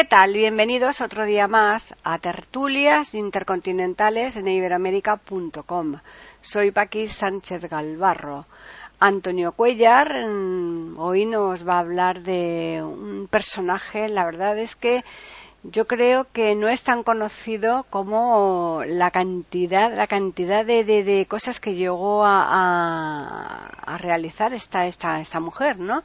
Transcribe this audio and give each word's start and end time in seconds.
¿Qué 0.00 0.06
tal? 0.06 0.32
Bienvenidos 0.32 1.02
otro 1.02 1.26
día 1.26 1.46
más 1.46 1.94
a 2.04 2.18
Tertulias 2.18 3.14
Intercontinentales 3.14 4.34
en 4.36 4.48
iberoamérica.com. 4.48 5.96
Soy 6.40 6.70
Paquis 6.70 7.12
Sánchez 7.12 7.68
Galvarro. 7.68 8.46
Antonio 8.98 9.52
Cuellar 9.52 10.26
mm, 10.26 10.98
hoy 10.98 11.26
nos 11.26 11.68
va 11.68 11.74
a 11.74 11.80
hablar 11.80 12.22
de 12.22 12.80
un 12.82 13.28
personaje, 13.30 14.08
la 14.08 14.24
verdad 14.24 14.58
es 14.58 14.74
que 14.74 15.04
yo 15.62 15.86
creo 15.86 16.26
que 16.32 16.54
no 16.54 16.68
es 16.68 16.82
tan 16.82 17.02
conocido 17.02 17.84
como 17.90 18.82
la 18.86 19.10
cantidad, 19.10 19.94
la 19.94 20.06
cantidad 20.06 20.64
de, 20.64 20.84
de, 20.84 21.26
cosas 21.26 21.60
que 21.60 21.74
llegó 21.74 22.24
a, 22.24 23.68
a, 23.84 23.98
realizar 23.98 24.54
esta, 24.54 24.86
esta, 24.86 25.20
esta 25.20 25.38
mujer, 25.38 25.78
¿no? 25.78 26.02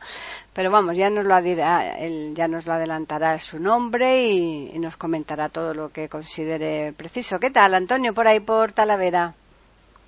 Pero 0.54 0.72
vamos, 0.72 0.98
ya 0.98 1.10
nos 1.10 1.26
lo, 1.26 1.40
ya 1.40 2.48
nos 2.48 2.66
lo 2.66 2.74
adelantará 2.74 3.40
su 3.40 3.60
nombre 3.60 4.28
y, 4.28 4.72
y, 4.74 4.80
nos 4.80 4.98
comentará 4.98 5.50
todo 5.50 5.74
lo 5.74 5.90
que 5.90 6.10
considere 6.10 6.92
preciso. 6.94 7.40
¿Qué 7.40 7.50
tal, 7.50 7.76
Antonio, 7.76 8.14
por 8.14 8.28
ahí 8.28 8.42
por 8.42 8.74
Talavera? 8.74 9.34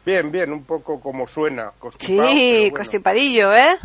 Bien, 0.05 0.31
bien, 0.31 0.51
un 0.51 0.63
poco 0.63 0.99
como 0.99 1.27
suena. 1.27 1.71
Sí, 1.99 2.15
bueno, 2.15 2.75
constipadillo, 2.75 3.53
¿eh? 3.53 3.75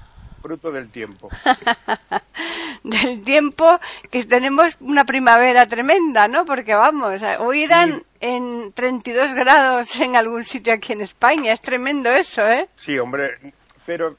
Fruto 0.41 0.73
del 0.73 0.91
tiempo. 0.91 1.29
del 2.85 3.23
tiempo 3.23 3.79
que 4.11 4.25
tenemos 4.25 4.77
una 4.81 5.05
primavera 5.05 5.67
tremenda, 5.67 6.29
¿no? 6.29 6.45
Porque 6.45 6.75
vamos, 6.75 7.23
hoy 7.39 7.67
dan 7.67 8.01
sí. 8.01 8.05
en 8.21 8.73
32 8.73 9.35
grados 9.35 9.95
en 10.01 10.17
algún 10.17 10.45
sitio 10.45 10.75
aquí 10.75 10.93
en 10.93 11.01
España. 11.01 11.53
Es 11.53 11.61
tremendo 11.61 12.11
eso, 12.11 12.43
¿eh? 12.43 12.69
Sí, 12.77 12.99
hombre, 12.99 13.53
pero 13.87 14.17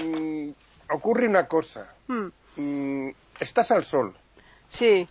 mmm, 0.00 0.50
ocurre 0.90 1.28
una 1.28 1.46
cosa. 1.46 1.92
Mm. 2.08 2.26
Mm, 2.56 3.10
estás 3.40 3.70
al 3.70 3.84
sol. 3.84 4.14
Sí. 4.68 5.06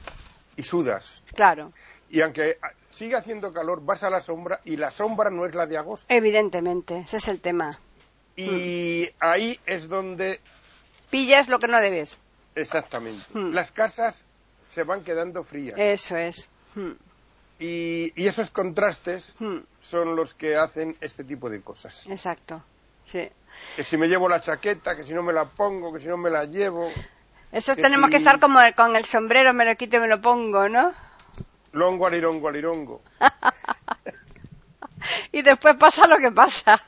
Y 0.56 0.64
sudas. 0.64 1.22
Claro. 1.34 1.72
Y 2.10 2.22
aunque 2.22 2.58
sigue 2.90 3.16
haciendo 3.16 3.54
calor, 3.54 3.84
vas 3.84 4.04
a 4.04 4.10
la 4.10 4.22
sombra 4.22 4.60
y 4.66 4.78
la 4.78 4.92
sombra 4.92 5.30
no 5.30 5.46
es 5.46 5.56
la 5.56 5.66
de 5.66 5.78
agosto. 5.78 6.08
Evidentemente, 6.10 7.00
ese 7.00 7.18
es 7.18 7.28
el 7.28 7.40
tema. 7.40 7.80
Y 8.36 9.10
mm. 9.12 9.16
ahí 9.20 9.60
es 9.66 9.88
donde... 9.88 10.40
Pillas 11.10 11.50
lo 11.50 11.60
que 11.60 11.68
no 11.68 11.80
debes. 11.82 12.20
Exactamente. 12.56 13.24
Mm. 13.34 13.54
Las 13.54 13.72
casas 13.72 14.26
se 14.74 14.84
van 14.84 15.04
quedando 15.04 15.44
frías. 15.44 15.76
Eso 15.78 16.16
es. 16.16 16.48
Mm. 16.76 16.92
Y, 17.60 18.14
y, 18.16 18.28
esos 18.28 18.50
contrastes 18.50 19.34
son 19.82 20.16
los 20.16 20.34
que 20.34 20.56
hacen 20.56 20.98
este 21.00 21.24
tipo 21.24 21.50
de 21.50 21.62
cosas. 21.62 22.08
Exacto. 22.08 22.64
Sí. 23.06 23.30
Que 23.76 23.84
si 23.84 23.98
me 23.98 24.08
llevo 24.08 24.28
la 24.28 24.42
chaqueta, 24.42 24.96
que 24.96 25.04
si 25.04 25.14
no 25.14 25.22
me 25.22 25.34
la 25.34 25.46
pongo, 25.46 25.94
que 25.94 26.00
si 26.00 26.08
no 26.08 26.18
me 26.18 26.30
la 26.30 26.46
llevo. 26.46 26.90
Eso 27.52 27.76
tenemos 27.76 28.08
si... 28.08 28.12
que 28.12 28.18
estar 28.18 28.40
como 28.40 28.60
con 28.76 28.96
el 28.96 29.06
sombrero, 29.06 29.54
me 29.54 29.66
lo 29.66 29.76
quito 29.76 29.98
y 29.98 30.00
me 30.00 30.08
lo 30.08 30.22
pongo, 30.22 30.70
¿no? 30.70 30.94
Longo 31.74 32.08
alirongo 32.08 32.48
alirongo. 32.48 33.02
y 35.32 35.42
después 35.42 35.76
pasa 35.78 36.08
lo 36.08 36.18
que 36.18 36.32
pasa. 36.32 36.82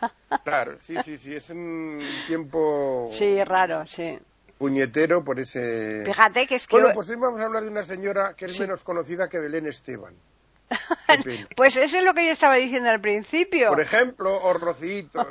Claro, 0.43 0.77
sí, 0.81 0.95
sí, 1.03 1.17
sí, 1.17 1.35
es 1.35 1.49
un 1.49 2.01
tiempo... 2.27 3.09
Sí, 3.11 3.43
raro, 3.43 3.85
sí. 3.85 4.17
Puñetero 4.63 5.25
por 5.25 5.41
ese... 5.41 6.05
Fíjate 6.05 6.47
que 6.47 6.55
es 6.55 6.67
que... 6.67 6.77
Bueno, 6.77 6.93
pues 6.93 7.09
hoy 7.09 7.17
vamos 7.17 7.41
a 7.41 7.43
hablar 7.43 7.63
de 7.63 7.69
una 7.69 7.83
señora 7.83 8.33
que 8.33 8.45
es 8.45 8.53
sí. 8.53 8.61
menos 8.61 8.81
conocida 8.85 9.27
que 9.27 9.37
Belén 9.37 9.67
Esteban. 9.67 10.15
pues 11.57 11.75
eso 11.75 11.97
es 11.97 12.05
lo 12.05 12.13
que 12.13 12.25
yo 12.25 12.31
estaba 12.31 12.55
diciendo 12.55 12.89
al 12.89 13.01
principio. 13.01 13.67
Por 13.67 13.81
ejemplo, 13.81 14.41
o 14.41 14.53
Rocito. 14.53 15.27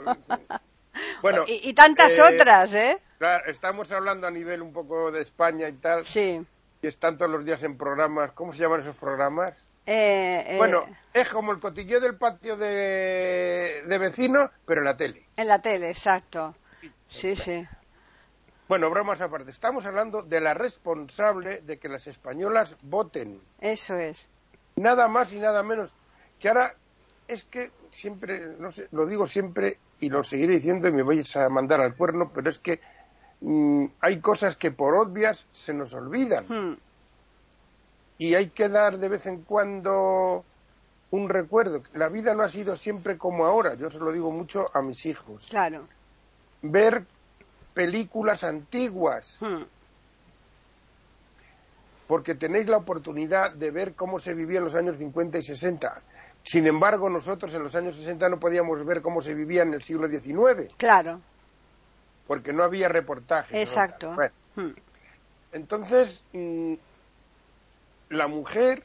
bueno, 1.23 1.45
y, 1.47 1.67
y 1.67 1.73
tantas 1.73 2.19
eh, 2.19 2.23
otras, 2.23 2.75
¿eh? 2.75 2.99
Claro, 3.17 3.51
estamos 3.51 3.91
hablando 3.91 4.27
a 4.27 4.31
nivel 4.31 4.61
un 4.61 4.75
poco 4.75 5.11
de 5.11 5.23
España 5.23 5.67
y 5.67 5.79
tal. 5.79 6.05
Sí. 6.05 6.45
Y 6.83 6.87
están 6.87 7.17
todos 7.17 7.31
los 7.31 7.43
días 7.43 7.63
en 7.63 7.79
programas. 7.79 8.33
¿Cómo 8.33 8.53
se 8.53 8.59
llaman 8.59 8.81
esos 8.81 8.97
programas? 8.97 9.55
Eh, 9.87 10.45
eh, 10.47 10.57
bueno, 10.59 10.85
es 11.15 11.31
como 11.31 11.53
el 11.53 11.59
cotilleo 11.59 12.01
del 12.01 12.19
patio 12.19 12.59
de, 12.59 13.83
de 13.87 13.99
vecinos, 13.99 14.51
pero 14.67 14.83
en 14.83 14.85
la 14.85 14.97
tele. 14.99 15.25
En 15.37 15.49
la 15.49 15.59
tele, 15.63 15.89
exacto. 15.89 16.55
Sí, 17.09 17.35
sí. 17.35 17.67
Bueno, 18.69 18.91
bromas 18.91 19.21
aparte. 19.21 19.51
Estamos 19.51 19.87
hablando 19.87 20.23
de 20.23 20.41
la 20.41 20.55
responsable 20.55 21.61
de 21.61 21.79
que 21.79 21.89
las 21.89 22.07
españolas 22.07 22.77
voten. 22.83 23.41
Eso 23.61 23.97
es. 23.97 24.29
Nada 24.77 25.09
más 25.09 25.33
y 25.33 25.39
nada 25.39 25.63
menos. 25.63 25.95
Que 26.39 26.49
ahora 26.49 26.75
es 27.29 27.45
que 27.45 27.71
siempre, 27.91 28.57
no 28.59 28.73
sé, 28.73 28.89
lo 28.93 29.07
digo 29.07 29.27
siempre 29.27 29.79
y 30.01 30.09
lo 30.09 30.25
seguiré 30.25 30.55
diciendo 30.55 30.89
y 30.89 30.93
me 30.93 31.03
vais 31.03 31.37
a 31.37 31.49
mandar 31.49 31.81
al 31.81 31.95
cuerno, 31.95 32.31
pero 32.35 32.51
es 32.51 32.59
que 32.59 32.81
mmm, 33.41 33.87
hay 34.01 34.21
cosas 34.21 34.57
que 34.57 34.71
por 34.71 34.95
obvias 34.95 35.47
se 35.53 35.75
nos 35.75 35.93
olvidan. 35.95 36.45
Hmm 36.49 36.77
y 38.23 38.37
hay 38.37 38.51
que 38.51 38.69
dar 38.69 38.99
de 38.99 39.09
vez 39.09 39.27
en 39.27 39.43
cuando 39.43 40.45
un 41.11 41.29
recuerdo. 41.29 41.83
La 41.95 42.09
vida 42.09 42.35
no 42.35 42.45
ha 42.45 42.49
sido 42.49 42.77
siempre 42.77 43.19
como 43.19 43.47
ahora, 43.47 43.75
yo 43.75 43.91
se 43.91 43.99
lo 43.99 44.13
digo 44.13 44.31
mucho 44.31 44.71
a 44.75 44.81
mis 44.81 45.07
hijos. 45.07 45.49
Claro. 45.51 45.89
Ver 46.63 47.05
películas 47.75 48.45
antiguas. 48.45 49.39
Hmm. 49.41 49.65
Porque 52.07 52.35
tenéis 52.35 52.67
la 52.67 52.77
oportunidad 52.77 53.53
de 53.53 53.71
ver 53.71 53.95
cómo 53.95 54.19
se 54.19 54.35
vivía 54.35 54.59
en 54.59 54.65
los 54.65 54.75
años 54.75 54.99
50 54.99 55.39
y 55.39 55.43
60. 55.43 56.03
Sin 56.43 56.67
embargo, 56.67 57.09
nosotros 57.09 57.55
en 57.55 57.63
los 57.63 57.75
años 57.75 57.97
60 57.97 58.29
no 58.29 58.39
podíamos 58.39 58.85
ver 58.85 59.01
cómo 59.01 59.21
se 59.21 59.35
vivía 59.35 59.63
en 59.63 59.75
el 59.75 59.83
siglo 59.83 60.09
XIX. 60.09 60.73
Claro. 60.77 61.21
Porque 62.27 62.53
no 62.53 62.65
había 62.65 62.89
reportajes. 62.89 63.55
Exacto. 63.55 64.11
¿no? 64.11 64.17
Bueno, 64.17 64.35
hmm. 64.57 64.71
Entonces, 65.53 66.25
mmm, 66.33 66.75
la 68.11 68.27
mujer 68.27 68.85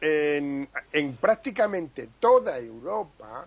en, 0.00 0.68
en, 0.92 1.16
prácticamente 1.16 2.08
toda 2.18 2.58
Europa 2.58 3.46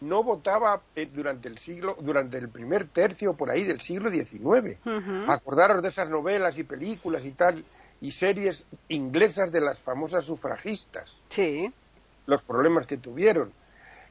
no 0.00 0.22
votaba 0.22 0.80
durante 1.12 1.48
el 1.48 1.58
siglo, 1.58 1.96
durante 2.00 2.38
el 2.38 2.48
primer 2.48 2.88
tercio 2.88 3.34
por 3.34 3.50
ahí 3.50 3.64
del 3.64 3.80
siglo 3.80 4.10
XIX. 4.10 4.34
Uh 4.40 4.90
-huh. 4.90 5.24
Acordaros 5.28 5.82
de 5.82 5.88
esas 5.88 6.08
novelas 6.08 6.56
y 6.58 6.64
películas 6.64 7.24
y 7.24 7.32
tal 7.32 7.64
y 8.00 8.12
series 8.12 8.64
inglesas 8.88 9.52
de 9.52 9.60
las 9.60 9.78
famosas 9.78 10.24
sufragistas. 10.24 11.14
Sí. 11.28 11.70
Los 12.26 12.42
problemas 12.42 12.86
que 12.86 12.96
tuvieron. 12.96 13.52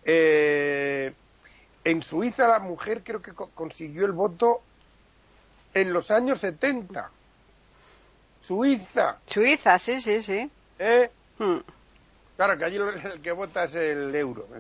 Eh, 0.06 1.14
en 1.84 2.04
Suiza 2.04 2.48
la 2.48 2.60
mujer 2.60 3.02
creo 3.04 3.22
que 3.22 3.34
co 3.34 3.50
consiguió 3.54 4.06
el 4.06 4.12
voto 4.12 4.62
en 5.74 5.92
los 5.92 6.12
años 6.12 6.40
70. 6.42 7.10
Suiza. 8.42 9.18
Suiza, 9.26 9.78
sí, 9.80 10.00
sí, 10.02 10.22
sí. 10.22 10.50
¿Eh? 10.78 11.10
Hmm. 11.38 11.60
Claro, 12.40 12.58
que 12.58 12.64
allí 12.64 12.78
el 12.78 13.22
que 13.22 13.34
vota 13.34 13.66
es 13.66 13.76
el 13.76 14.16
euro. 14.16 14.48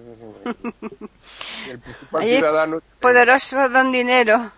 el 1.69 1.79
principal 1.79 2.21
allí 2.21 2.35
ciudadano. 2.35 2.77
Es 2.79 2.83
el... 2.83 2.91
Poderoso 2.99 3.69
don 3.69 3.93
dinero. 3.93 4.51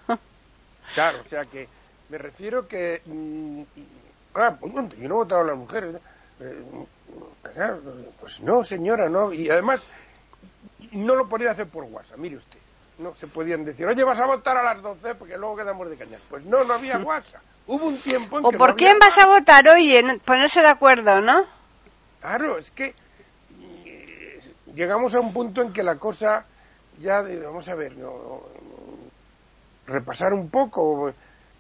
Claro, 0.96 1.22
o 1.22 1.24
sea 1.26 1.46
que 1.46 1.70
me 2.10 2.18
refiero 2.18 2.68
que. 2.68 3.04
Mmm, 3.06 3.62
ah, 4.34 4.58
pues, 4.60 4.74
yo 4.74 5.08
no 5.08 5.14
he 5.14 5.18
votado 5.18 5.42
a 5.42 5.44
las 5.44 5.56
mujeres. 5.56 5.98
Eh, 6.40 6.64
pues 8.20 8.40
no, 8.40 8.64
señora, 8.64 9.08
no. 9.08 9.32
Y 9.32 9.52
además, 9.52 9.84
no 10.92 11.16
lo 11.16 11.30
podía 11.30 11.52
hacer 11.52 11.68
por 11.68 11.84
WhatsApp, 11.84 12.18
mire 12.18 12.38
usted. 12.38 12.58
No 12.98 13.14
se 13.14 13.28
podían 13.28 13.64
decir, 13.64 13.86
oye, 13.86 14.04
vas 14.04 14.18
a 14.20 14.26
votar 14.26 14.58
a 14.58 14.64
las 14.64 14.82
12 14.82 15.14
porque 15.14 15.38
luego 15.38 15.58
quedamos 15.58 15.88
de 15.92 15.96
cañar. 15.96 16.22
Pues 16.28 16.44
no, 16.46 16.64
no 16.64 16.74
había 16.74 16.98
WhatsApp. 16.98 17.44
Hubo 17.68 17.86
un 17.86 18.02
tiempo 18.02 18.40
en 18.40 18.46
¿O 18.46 18.50
que 18.50 18.58
por 18.58 18.72
no 18.72 18.76
quién 18.78 18.96
había 18.96 19.08
vas 19.08 19.18
a 19.20 19.28
votar? 19.28 19.70
Oye, 19.70 20.04
ponerse 20.26 20.62
de 20.62 20.70
acuerdo, 20.70 21.22
¿no? 21.22 21.46
Claro, 22.20 22.58
es 22.58 22.72
que 22.72 22.96
llegamos 24.76 25.14
a 25.16 25.20
un 25.20 25.34
punto 25.34 25.62
en 25.62 25.74
que 25.74 25.84
la 25.84 25.98
cosa 25.98 26.46
ya, 27.00 27.24
de, 27.24 27.40
vamos 27.40 27.68
a 27.70 27.76
ver, 27.76 27.98
no, 27.98 28.44
repasar 29.88 30.34
un 30.34 30.50
poco, 30.50 31.14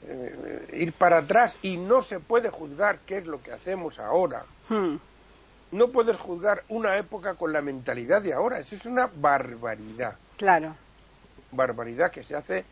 eh, 0.03 0.67
ir 0.73 0.93
para 0.93 1.19
atrás 1.19 1.57
y 1.61 1.77
no 1.77 2.01
se 2.01 2.19
puede 2.19 2.49
juzgar 2.49 2.99
qué 3.05 3.19
es 3.19 3.25
lo 3.25 3.41
que 3.41 3.51
hacemos 3.51 3.99
ahora. 3.99 4.45
Hmm. 4.69 4.97
No 5.71 5.87
puedes 5.89 6.17
juzgar 6.17 6.63
una 6.67 6.97
época 6.97 7.35
con 7.35 7.53
la 7.53 7.61
mentalidad 7.61 8.21
de 8.21 8.33
ahora, 8.33 8.59
eso 8.59 8.75
es 8.75 8.85
una 8.85 9.09
barbaridad. 9.13 10.15
Claro. 10.37 10.75
Barbaridad 11.51 12.11
que 12.11 12.23
se 12.23 12.35
hace 12.35 12.65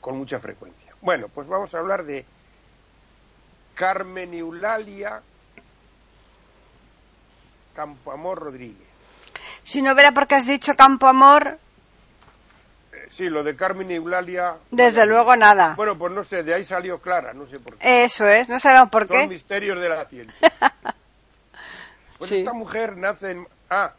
con 0.00 0.16
mucha 0.16 0.40
frecuencia. 0.40 0.94
Bueno, 1.02 1.28
pues 1.28 1.46
vamos 1.46 1.74
a 1.74 1.78
hablar 1.78 2.04
de 2.04 2.24
Carmen 3.74 4.32
Eulalia 4.34 5.22
Campoamor 7.74 8.38
Rodríguez. 8.38 8.89
Si 9.62 9.82
no 9.82 9.92
hubiera 9.92 10.12
porque 10.12 10.34
has 10.34 10.46
dicho 10.46 10.74
Campo 10.74 11.06
Amor, 11.06 11.58
Eh, 12.92 13.06
sí, 13.10 13.28
lo 13.28 13.42
de 13.44 13.54
Carmen 13.54 13.90
y 13.90 13.94
Eulalia. 13.94 14.56
desde 14.70 15.00
vaya, 15.00 15.10
luego 15.12 15.36
nada. 15.36 15.74
Bueno, 15.76 15.96
pues 15.96 16.12
no 16.12 16.24
sé, 16.24 16.42
de 16.42 16.54
ahí 16.54 16.64
salió 16.64 16.98
Clara, 17.00 17.32
no 17.32 17.46
sé 17.46 17.60
por 17.60 17.76
qué. 17.76 18.04
Eso 18.04 18.26
es, 18.26 18.48
no 18.48 18.58
sabemos 18.58 18.90
por 18.90 19.06
Son 19.06 19.16
qué. 19.20 19.28
misterios 19.28 19.80
de 19.80 19.88
la 19.88 20.04
ciencia. 20.06 20.52
Pues 22.18 22.28
Sí. 22.28 22.40
esta 22.40 22.52
mujer 22.52 22.98
nace 22.98 23.30
en... 23.30 23.46
Ah, 23.70 23.94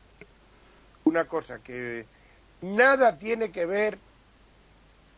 una 1.06 1.26
cosa 1.26 1.58
que 1.58 2.06
nada 2.62 3.18
tiene 3.18 3.52
que 3.52 3.66
ver 3.66 3.98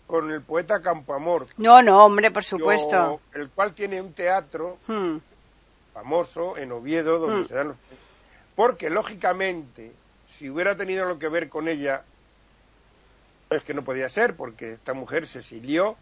con 0.07 0.31
el 0.31 0.41
poeta 0.41 0.81
Campoamor, 0.81 1.47
No, 1.57 1.81
no, 1.81 2.05
hombre, 2.05 2.31
por 2.31 2.45
supuesto. 2.45 2.91
yo- 2.95 3.19
el 3.33 3.49
cual 3.49 3.73
tiene 3.73 3.99
un 3.99 4.13
teatro 4.13 4.77
Hmm, 4.87 5.17
famoso 5.93 6.55
en 6.55 6.71
Oviedo 6.71 7.19
donde 7.19 7.41
Mm. 7.41 7.45
se 7.47 7.55
dan 7.55 7.67
los... 7.69 7.77
Porque, 8.55 8.89
lógicamente, 8.89 9.91
si 10.37 10.49
hubiera 10.49 10.75
tenido 10.75 11.05
lo 11.07 11.19
que 11.19 11.29
ver 11.29 11.49
con 11.49 11.67
ella, 11.67 12.03
es 13.49 13.63
que 13.63 13.73
no 13.73 13.83
podía 13.83 14.09
ser, 14.09 14.35
porque 14.35 14.73
esta 14.73 14.93
mujer 14.93 15.27
se 15.27 15.39
exilió 15.39 15.95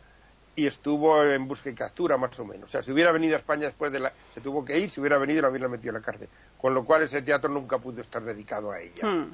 y 0.56 0.68
estuvo 0.68 1.24
en 1.24 1.48
busca 1.48 1.70
y 1.70 1.74
captura, 1.74 2.18
más 2.18 2.38
o 2.40 2.46
menos. 2.46 2.70
O 2.70 2.72
sea, 2.72 2.84
si 2.84 2.92
hubiera 2.92 3.12
venido 3.12 3.36
a 3.36 3.40
España 3.40 3.68
después 3.68 3.92
de 3.92 4.00
la... 4.00 4.14
Se 4.34 4.42
tuvo 4.42 4.64
que 4.66 4.78
ir, 4.78 4.90
si 4.90 5.00
hubiera 5.00 5.18
venido, 5.18 5.42
la 5.42 5.50
hubiera 5.50 5.68
metido 5.68 5.90
en 5.96 6.02
la 6.02 6.06
cárcel. 6.06 6.28
Con 6.60 6.74
lo 6.74 6.84
cual 6.84 7.04
ese 7.04 7.22
teatro 7.22 7.50
nunca 7.50 7.78
pudo 7.78 8.02
estar 8.02 8.22
dedicado 8.22 8.72
a 8.72 8.80
ella. 8.82 9.06
hmm, 9.08 9.32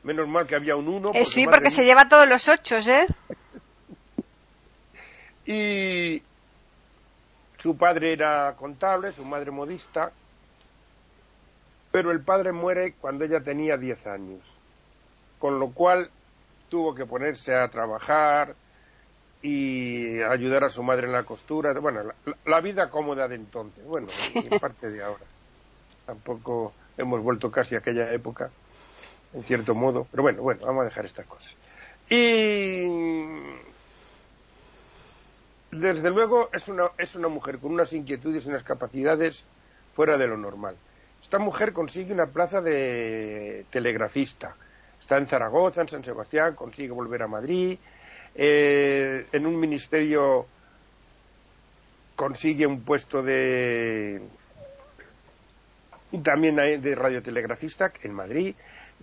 Menos 0.04 0.28
mal 0.28 0.46
que 0.48 0.56
había 0.56 0.76
un 0.76 0.88
1. 0.88 1.12
Eh, 1.16 1.26
sí, 1.26 1.46
porque 1.46 1.72
se 1.72 1.84
lleva 1.84 2.08
todos 2.08 2.30
los 2.30 2.48
ochos, 2.48 2.88
¿eh? 2.88 3.08
Y 5.50 6.22
su 7.58 7.78
padre 7.78 8.12
era 8.12 8.54
contable, 8.58 9.14
su 9.14 9.24
madre 9.24 9.50
modista, 9.52 10.12
pero 11.98 12.12
el 12.12 12.22
padre 12.22 12.52
muere 12.52 12.94
cuando 13.02 13.26
ella 13.26 13.40
tenía 13.40 13.76
10 13.76 14.06
años, 14.06 14.42
con 15.40 15.60
lo 15.60 15.72
cual 15.72 16.12
tuvo 16.70 16.94
que 16.94 17.08
ponerse 17.08 17.56
a 17.56 17.68
trabajar 17.70 18.54
y 19.42 20.22
ayudar 20.22 20.66
a 20.66 20.70
su 20.70 20.84
madre 20.84 21.08
en 21.08 21.14
la 21.14 21.24
costura, 21.24 21.74
bueno, 21.80 22.04
la, 22.04 22.14
la 22.46 22.62
vida 22.62 22.92
cómoda 22.92 23.28
de 23.28 23.34
entonces, 23.34 23.84
bueno, 23.84 24.10
y 24.36 24.54
en 24.54 24.60
parte 24.60 24.92
de 24.92 25.04
ahora. 25.04 25.24
Tampoco 26.06 26.72
hemos 27.00 27.24
vuelto 27.24 27.50
casi 27.50 27.74
a 27.74 27.80
aquella 27.80 28.14
época, 28.14 28.52
en 29.34 29.42
cierto 29.42 29.74
modo, 29.74 30.06
pero 30.12 30.22
bueno, 30.22 30.44
bueno, 30.44 30.68
vamos 30.68 30.84
a 30.84 30.86
dejar 30.90 31.04
estas 31.04 31.26
cosas. 31.26 31.52
Y 32.12 32.86
desde 35.72 36.12
luego 36.12 36.52
es 36.54 36.68
una, 36.68 36.92
es 37.00 37.16
una 37.16 37.28
mujer 37.28 37.58
con 37.58 37.72
unas 37.72 37.92
inquietudes 37.92 38.46
y 38.46 38.50
unas 38.50 38.62
capacidades 38.62 39.44
fuera 39.96 40.20
de 40.20 40.28
lo 40.28 40.38
normal. 40.38 40.78
Esta 41.28 41.40
mujer 41.40 41.74
consigue 41.74 42.14
una 42.14 42.28
plaza 42.28 42.62
de 42.62 43.66
telegrafista. 43.70 44.56
Está 44.98 45.18
en 45.18 45.26
Zaragoza, 45.26 45.82
en 45.82 45.90
San 45.90 46.02
Sebastián, 46.02 46.56
consigue 46.56 46.92
volver 46.92 47.22
a 47.22 47.28
Madrid. 47.28 47.78
eh, 48.34 49.26
en 49.34 49.46
un 49.46 49.60
ministerio 49.60 50.46
consigue 52.16 52.66
un 52.66 52.80
puesto 52.80 53.22
de 53.22 54.22
también 56.24 56.56
de 56.56 56.96
radiotelegrafista 56.96 57.92
en 58.04 58.14
Madrid. 58.14 58.56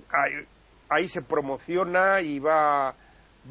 Ahí, 0.08 0.46
ahí 0.88 1.08
se 1.08 1.20
promociona 1.20 2.22
y 2.22 2.38
va 2.38 2.94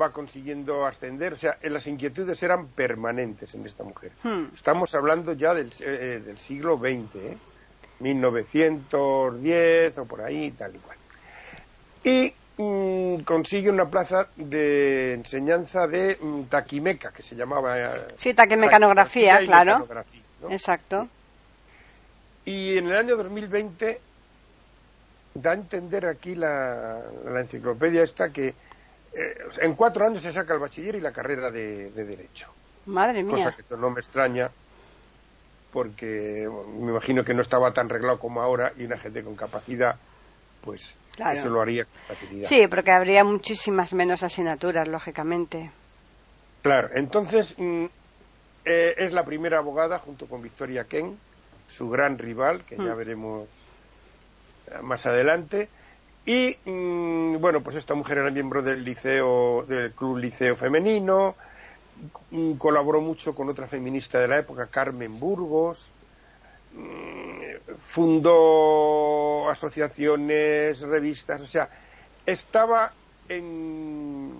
va 0.01 0.11
consiguiendo 0.11 0.87
ascender, 0.87 1.33
o 1.33 1.35
sea, 1.35 1.59
las 1.61 1.85
inquietudes 1.85 2.41
eran 2.41 2.69
permanentes 2.69 3.53
en 3.53 3.67
esta 3.67 3.83
mujer. 3.83 4.11
Hmm. 4.23 4.45
Estamos 4.55 4.95
hablando 4.95 5.33
ya 5.33 5.53
del, 5.53 5.71
eh, 5.79 6.23
del 6.25 6.39
siglo 6.39 6.79
XX, 6.79 7.15
¿eh? 7.17 7.37
1910 8.03 9.97
o 9.97 10.05
por 10.05 10.21
ahí, 10.21 10.51
tal 10.51 10.75
y 10.75 10.79
cual. 10.79 10.97
Y 12.03 12.33
mm, 12.57 13.23
consigue 13.23 13.69
una 13.69 13.85
plaza 13.89 14.27
de 14.35 15.13
enseñanza 15.13 15.88
de 15.88 16.17
mm, 16.21 16.44
taquimeca, 16.44 17.11
que 17.11 17.23
se 17.23 17.35
llamaba... 17.35 17.79
eh, 17.79 18.07
Sí, 18.17 18.33
taquimecanografía, 18.33 19.41
y 19.41 19.45
claro. 19.47 19.79
mecanografía, 19.79 20.21
¿no? 20.41 20.51
Exacto. 20.51 21.07
Y 22.45 22.77
en 22.77 22.88
el 22.88 22.97
año 22.97 23.15
2020 23.15 24.01
da 25.35 25.51
a 25.51 25.53
entender 25.53 26.06
aquí 26.06 26.35
la, 26.35 26.99
la 27.25 27.39
enciclopedia 27.39 28.03
esta 28.03 28.29
que 28.29 28.49
eh, 28.49 28.56
en 29.61 29.73
cuatro 29.75 30.06
años 30.06 30.21
se 30.21 30.31
saca 30.31 30.53
el 30.53 30.59
bachiller 30.59 30.95
y 30.95 31.01
la 31.01 31.11
carrera 31.11 31.49
de, 31.49 31.89
de 31.91 32.03
Derecho. 32.03 32.47
Madre 32.85 33.23
Cosa 33.23 33.35
mía. 33.35 33.56
que 33.69 33.77
no 33.77 33.89
me 33.89 34.01
extraña 34.01 34.51
porque 35.73 36.47
me 36.79 36.91
imagino 36.91 37.25
que 37.25 37.33
no 37.33 37.41
estaba 37.41 37.73
tan 37.73 37.89
reglado 37.89 38.19
como 38.19 38.41
ahora 38.41 38.71
y 38.77 38.85
una 38.85 38.97
gente 38.97 39.23
con 39.23 39.35
capacidad 39.35 39.95
pues 40.61 40.95
Claro. 41.15 41.37
eso 41.39 41.49
lo 41.49 41.61
haría 41.61 41.83
con 41.85 42.01
facilidad. 42.07 42.49
Sí, 42.49 42.67
porque 42.67 42.91
habría 42.91 43.23
muchísimas 43.23 43.93
menos 43.93 44.23
asignaturas, 44.23 44.87
lógicamente. 44.87 45.69
Claro, 46.61 46.89
entonces 46.93 47.53
mm, 47.57 47.85
eh, 48.65 48.95
es 48.97 49.13
la 49.13 49.25
primera 49.25 49.57
abogada 49.57 49.99
junto 49.99 50.25
con 50.27 50.41
Victoria 50.41 50.85
Ken, 50.85 51.17
su 51.67 51.89
gran 51.89 52.17
rival, 52.17 52.63
que 52.63 52.77
ya 52.77 52.93
Mm. 52.93 52.97
veremos 52.97 53.47
eh, 54.67 54.81
más 54.81 55.05
adelante. 55.05 55.69
Y 56.25 56.55
mm, 56.65 57.39
bueno, 57.41 57.61
pues 57.61 57.75
esta 57.75 57.93
mujer 57.95 58.19
era 58.19 58.31
miembro 58.31 58.61
del 58.61 58.83
liceo, 58.83 59.65
del 59.67 59.91
club 59.91 60.17
liceo 60.17 60.55
femenino, 60.55 61.35
colaboró 62.57 63.01
mucho 63.01 63.36
con 63.36 63.50
otra 63.50 63.68
feminista 63.68 64.19
de 64.19 64.28
la 64.28 64.40
época, 64.40 64.68
Carmen 64.68 65.19
Burgos, 65.19 65.92
mm, 66.74 67.73
fundó 67.88 69.50
asociaciones, 69.50 70.81
revistas, 70.81 71.42
o 71.42 71.47
sea, 71.47 71.69
estaba 72.26 72.92
en, 73.30 74.31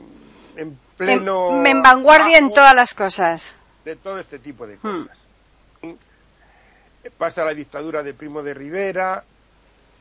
en 0.58 0.78
pleno 0.98 1.60
en, 1.60 1.68
en 1.68 1.82
vanguardia 1.82 2.38
en 2.38 2.50
todas 2.54 2.76
las 2.76 2.94
cosas. 2.94 3.54
de 3.86 3.96
todo 3.96 4.20
este 4.20 4.40
tipo 4.40 4.66
de 4.68 4.76
Hmm. 4.78 5.04
cosas. 5.04 5.28
Pasa 7.18 7.44
la 7.44 7.54
dictadura 7.54 8.02
de 8.02 8.14
Primo 8.14 8.42
de 8.44 8.54
Rivera, 8.54 9.24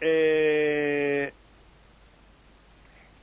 eh, 0.00 1.32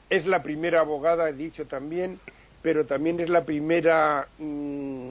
es 0.10 0.26
la 0.26 0.44
primera 0.44 0.82
abogada, 0.82 1.30
he 1.30 1.34
dicho 1.34 1.66
también, 1.66 2.20
pero 2.62 2.86
también 2.86 3.20
es 3.20 3.30
la 3.30 3.44
primera 3.44 4.28
mm, 4.38 5.10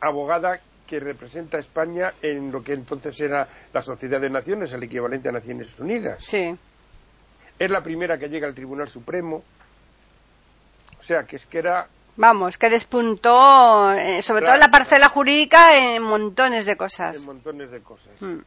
abogada 0.00 0.60
que 0.86 1.00
representa 1.00 1.56
a 1.56 1.60
España 1.60 2.12
en 2.20 2.52
lo 2.52 2.62
que 2.62 2.74
entonces 2.74 3.18
era 3.20 3.48
la 3.72 3.82
Sociedad 3.82 4.20
de 4.20 4.28
Naciones, 4.28 4.72
el 4.72 4.82
equivalente 4.82 5.28
a 5.28 5.32
Naciones 5.32 5.78
Unidas. 5.78 6.22
Sí. 6.24 6.54
Es 7.58 7.70
la 7.70 7.82
primera 7.82 8.18
que 8.18 8.28
llega 8.28 8.46
al 8.46 8.54
Tribunal 8.54 8.88
Supremo. 8.88 9.42
O 11.00 11.02
sea, 11.02 11.24
que 11.24 11.36
es 11.36 11.46
que 11.46 11.58
era 11.58 11.86
Vamos, 12.16 12.58
que 12.58 12.68
despuntó, 12.68 13.90
eh, 13.92 14.20
sobre 14.20 14.42
todo 14.44 14.54
en 14.54 14.60
la 14.60 14.70
parcela 14.70 15.08
jurídica, 15.08 15.78
en 15.78 16.02
montones 16.02 16.66
de 16.66 16.76
cosas. 16.76 17.16
en 17.16 17.24
montones 17.24 17.70
de 17.70 17.80
cosas. 17.80 18.12
Mm. 18.20 18.38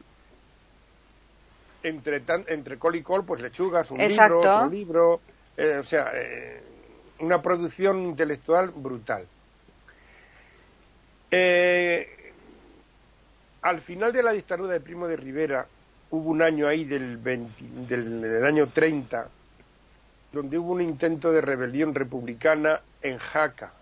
entre 1.82 2.20
tan, 2.20 2.44
entre 2.48 2.78
col 2.78 2.96
y 2.96 3.02
col, 3.02 3.24
pues 3.24 3.40
lechugas, 3.40 3.90
un 3.90 4.00
Exacto. 4.00 4.38
libro, 4.38 4.56
otro 4.56 4.70
libro, 4.70 5.20
eh, 5.56 5.78
o 5.78 5.84
sea, 5.84 6.10
eh, 6.14 6.62
una 7.20 7.40
producción 7.42 8.02
intelectual 8.02 8.70
brutal. 8.70 9.26
Eh, 11.30 12.32
al 13.62 13.80
final 13.80 14.12
de 14.12 14.22
la 14.22 14.32
dictadura 14.32 14.72
de 14.72 14.80
Primo 14.80 15.08
de 15.08 15.16
Rivera, 15.16 15.66
hubo 16.10 16.30
un 16.30 16.42
año 16.42 16.68
ahí 16.68 16.84
del, 16.84 17.16
20 17.16 17.52
del, 17.88 18.20
del 18.20 18.44
año 18.46 18.66
30, 18.68 19.28
donde 20.32 20.58
hubo 20.58 20.72
un 20.72 20.82
intento 20.82 21.32
de 21.32 21.40
rebelión 21.40 21.94
republicana 21.94 22.80
en 23.02 23.18
Jaca, 23.18 23.72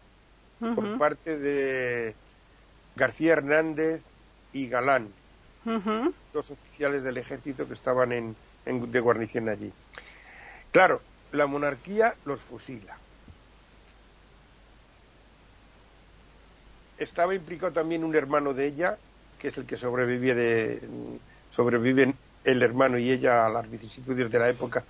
por 0.75 0.85
parte 0.99 1.37
de 1.39 2.15
García 2.97 3.33
Hernández 3.35 4.01
y 4.53 4.69
Galán 4.69 5.09
dos 6.33 6.51
oficiales 6.51 7.03
del 7.03 7.17
ejército 7.19 7.67
que 7.67 7.75
estaban 7.75 8.13
en, 8.13 8.37
en- 8.67 8.91
de 8.91 9.01
guarnición 9.01 9.49
allí. 9.49 9.73
Claro, 10.73 11.01
la 11.33 11.47
monarquía 11.47 12.15
los 12.25 12.41
fusila. 12.41 12.97
Estaba 16.99 17.35
implicado 17.35 17.73
también 17.73 18.05
un 18.05 18.15
hermano 18.15 18.55
de 18.55 18.67
ella, 18.67 18.97
que 19.39 19.49
es 19.49 19.59
el 19.59 19.67
que 19.67 19.77
sobrevive 19.77 20.35
de 20.35 20.81
sobreviven 21.51 22.15
el 22.45 22.63
hermano 22.63 22.99
y 22.99 23.11
ella 23.11 23.47
a 23.47 23.49
las 23.49 23.71
vicisitudes 23.71 24.31
de 24.31 24.39
la 24.39 24.49
época, 24.49 24.85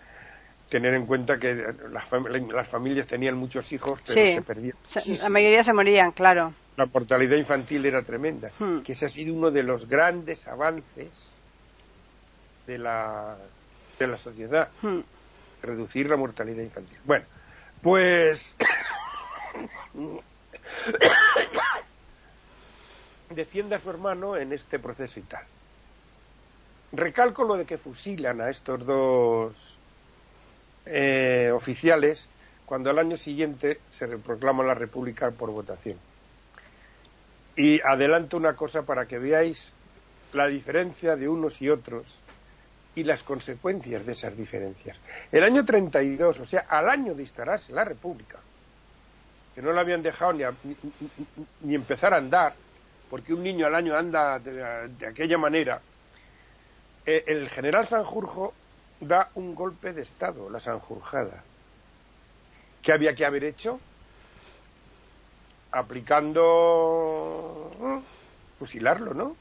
tener 0.68 0.94
en 0.94 1.06
cuenta 1.06 1.38
que 1.38 1.54
las, 1.90 2.04
fam- 2.10 2.50
las 2.52 2.68
familias 2.68 3.06
tenían 3.06 3.36
muchos 3.36 3.70
hijos, 3.72 4.00
pero 4.06 4.20
Sí. 4.20 4.32
se 4.34 4.42
perdían. 4.42 4.76
La 5.22 5.28
mayoría 5.28 5.62
se 5.62 5.72
morían, 5.72 6.10
claro. 6.12 6.52
La 6.76 6.86
mortalidad 6.86 7.36
infantil 7.36 7.86
era 7.86 8.02
tremenda. 8.02 8.50
Hmm. 8.58 8.80
Que 8.80 8.92
ese 8.92 9.06
ha 9.06 9.08
sido 9.08 9.32
uno 9.34 9.50
de 9.50 9.62
los 9.62 9.88
grandes 9.88 10.46
avances 10.48 11.08
de 12.66 12.78
la, 12.78 13.36
de 13.98 14.06
la 14.06 14.16
sociedad, 14.16 14.68
Hmm. 14.82 15.00
reducir 15.62 16.08
la 16.08 16.16
mortalidad 16.16 16.62
infantil. 16.62 16.98
Bueno, 17.04 17.24
pues 17.82 18.56
defiende 23.30 23.76
a 23.76 23.78
su 23.78 23.90
hermano 23.90 24.36
en 24.36 24.52
este 24.52 24.78
proceso 24.78 25.18
y 25.20 25.22
tal. 25.22 25.42
Recalco 26.92 27.44
lo 27.44 27.56
de 27.56 27.66
que 27.66 27.78
fusilan 27.78 28.40
a 28.40 28.50
estos 28.50 28.84
dos 28.86 29.76
eh, 30.86 31.50
oficiales 31.52 32.28
cuando 32.66 32.90
al 32.90 32.98
año 32.98 33.16
siguiente 33.16 33.80
se 33.90 34.06
proclama 34.18 34.62
la 34.64 34.74
República 34.74 35.30
por 35.30 35.50
votación. 35.50 35.98
Y 37.56 37.80
adelanto 37.82 38.36
una 38.36 38.54
cosa 38.54 38.82
para 38.82 39.06
que 39.06 39.18
veáis 39.18 39.72
la 40.32 40.46
diferencia 40.46 41.16
de 41.16 41.28
unos 41.28 41.60
y 41.62 41.70
otros 41.70 42.20
y 42.96 43.04
las 43.04 43.22
consecuencias 43.22 44.06
de 44.06 44.12
esas 44.12 44.36
diferencias. 44.36 44.96
El 45.30 45.44
año 45.44 45.64
32, 45.64 46.40
o 46.40 46.44
sea, 46.44 46.64
al 46.68 46.88
año 46.88 47.14
de 47.14 47.22
instalarse 47.22 47.72
la 47.72 47.84
República, 47.84 48.38
que 49.54 49.62
no 49.62 49.72
la 49.72 49.80
habían 49.82 50.02
dejado 50.02 50.32
ni, 50.32 50.42
a- 50.44 50.54
ni- 50.62 50.76
ni- 50.82 51.46
ni 51.60 51.74
empezar 51.74 52.14
a 52.14 52.18
andar, 52.18 52.54
porque 53.10 53.34
un 53.34 53.42
niño 53.42 53.66
al 53.66 53.74
año 53.74 53.96
anda 53.96 54.38
de, 54.38 55.06
aquella 55.06 55.38
manera, 55.38 55.80
eh, 57.06 57.24
el 57.26 57.48
general 57.48 57.86
Sanjurjo 57.86 58.54
da 59.00 59.30
un 59.34 59.54
golpe 59.54 59.92
de 59.92 60.02
Estado, 60.02 60.48
la 60.50 60.60
Sanjurjada. 60.60 61.42
¿Qué 62.82 62.92
había 62.92 63.14
que 63.14 63.24
haber 63.24 63.44
hecho? 63.44 63.80
Aplicando 65.72 67.70
eh, 67.80 68.00
fusilarlo, 68.56 69.14
¿no? 69.14 69.36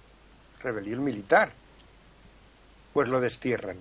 Rebelión 0.61 1.03
militar. 1.03 1.51
Pues 2.93 3.07
lo 3.07 3.19
destierran. 3.19 3.77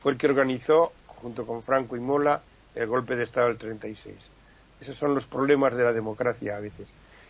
Fue 0.00 0.12
el 0.12 0.18
que 0.18 0.26
organizó, 0.26 0.92
junto 1.06 1.46
con 1.46 1.62
Franco 1.62 1.96
y 1.96 2.00
Mola, 2.00 2.42
el 2.74 2.86
golpe 2.86 3.16
de 3.16 3.24
Estado 3.24 3.48
del 3.48 3.58
36. 3.58 4.30
Esos 4.80 4.96
son 4.96 5.14
los 5.14 5.26
problemas 5.26 5.74
de 5.74 5.82
la 5.82 5.92
democracia 5.92 6.56
a 6.56 6.60
veces, 6.60 6.86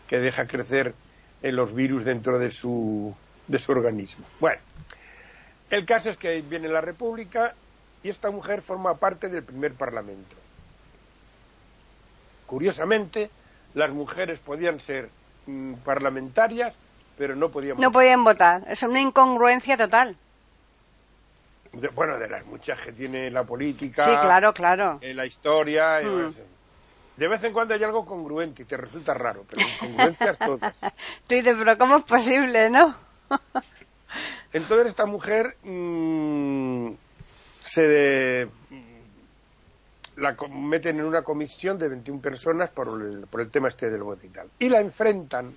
que 0.06 0.18
deja 0.18 0.46
crecer 0.46 0.94
en 1.42 1.56
los 1.56 1.74
virus 1.74 2.04
dentro 2.04 2.38
de 2.38 2.50
su, 2.50 3.14
de 3.46 3.58
su 3.58 3.72
organismo. 3.72 4.24
Bueno, 4.40 4.60
el 5.70 5.84
caso 5.86 6.10
es 6.10 6.16
que 6.16 6.40
viene 6.42 6.68
la 6.68 6.80
República 6.80 7.54
y 8.02 8.08
esta 8.08 8.30
mujer 8.30 8.62
forma 8.62 8.94
parte 8.94 9.28
del 9.28 9.42
primer 9.42 9.72
Parlamento. 9.74 10.36
Curiosamente, 12.46 13.30
las 13.74 13.90
mujeres 13.90 14.40
podían 14.40 14.80
ser 14.80 15.10
mm, 15.46 15.74
parlamentarias, 15.84 16.74
pero 17.16 17.36
no 17.36 17.50
podían 17.50 17.76
No 17.76 17.88
votar. 17.88 17.92
podían 17.92 18.24
votar. 18.24 18.62
Es 18.68 18.82
una 18.82 19.00
incongruencia 19.00 19.76
total. 19.76 20.16
De- 21.72 21.88
bueno, 21.88 22.18
de 22.18 22.28
las 22.28 22.46
muchas 22.46 22.80
que 22.80 22.92
tiene 22.92 23.30
la 23.30 23.44
política, 23.44 24.04
Sí, 24.04 24.10
claro, 24.20 24.54
claro. 24.54 24.98
eh, 25.02 25.12
la 25.12 25.26
historia. 25.26 26.00
eh, 26.00 26.04
Mm. 26.06 26.34
De 27.18 27.26
vez 27.28 27.42
en 27.42 27.52
cuando 27.52 27.74
hay 27.74 27.82
algo 27.82 28.06
congruente 28.06 28.62
y 28.62 28.64
te 28.64 28.76
resulta 28.76 29.12
raro, 29.12 29.44
pero 29.48 29.62
incongruencias 29.68 30.38
todas. 30.46 30.74
Tú 31.26 31.34
dices, 31.34 31.56
pero 31.58 31.76
¿cómo 31.76 31.96
es 31.96 32.04
posible, 32.04 32.70
no? 32.70 32.96
Entonces 34.52 34.86
esta 34.86 35.04
mujer 35.04 35.56
mm, 35.62 36.92
se 37.64 37.82
de- 37.82 38.48
mm, 38.70 40.20
la 40.20 40.36
meten 40.48 41.00
en 41.00 41.04
una 41.06 41.22
comisión 41.22 41.78
de 41.78 41.88
21 41.88 42.20
personas 42.20 42.70
por 42.70 42.88
el, 43.02 43.26
por 43.26 43.40
el 43.40 43.50
tema 43.50 43.68
este 43.68 43.90
del 43.90 44.02
voto 44.04 44.24
y 44.24 44.30
tal. 44.30 44.48
Y 44.58 44.68
la 44.68 44.80
enfrentan 44.80 45.52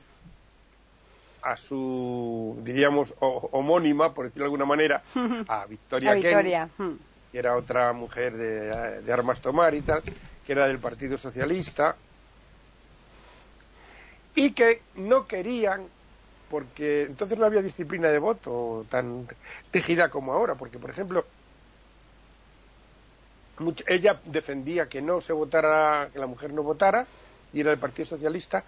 a 1.44 1.56
su, 1.58 2.60
diríamos, 2.63 3.13
o- 3.20 3.50
homónima, 3.53 4.13
por 4.13 4.25
decirlo 4.25 4.44
de 4.44 4.48
alguna 4.48 4.65
manera, 4.65 5.01
a 5.48 5.65
Victoria 5.65 6.13
victoria. 6.13 6.70
Hmm. 6.77 6.96
que 7.32 7.38
era 7.39 7.56
otra 7.56 7.94
mujer 7.94 8.34
de, 8.36 9.01
de 9.01 9.13
armas 9.13 9.39
tomar 9.41 9.74
y 9.74 9.82
tal, 9.82 10.03
que 10.45 10.53
era 10.53 10.67
del 10.67 10.79
Partido 10.79 11.17
Socialista, 11.17 11.95
y 14.36 14.51
que 14.51 14.81
no 14.95 15.27
querían, 15.27 15.88
porque 16.50 17.03
entonces 17.03 17.38
no 17.38 17.45
había 17.45 17.62
disciplina 17.62 18.10
de 18.10 18.19
voto 18.19 18.86
tan 18.89 19.27
tejida 19.71 20.10
como 20.10 20.33
ahora, 20.33 20.55
porque 20.55 20.79
por 20.79 20.89
ejemplo, 20.89 21.25
ella 23.88 24.19
defendía 24.25 24.88
que 24.88 25.01
no 25.01 25.21
se 25.21 25.33
votara, 25.33 26.10
que 26.12 26.19
la 26.19 26.27
mujer 26.27 26.53
no 26.53 26.63
votara, 26.63 27.05
y 27.53 27.60
era 27.60 27.71
del 27.71 27.79
Partido 27.79 28.05
Socialista, 28.05 28.63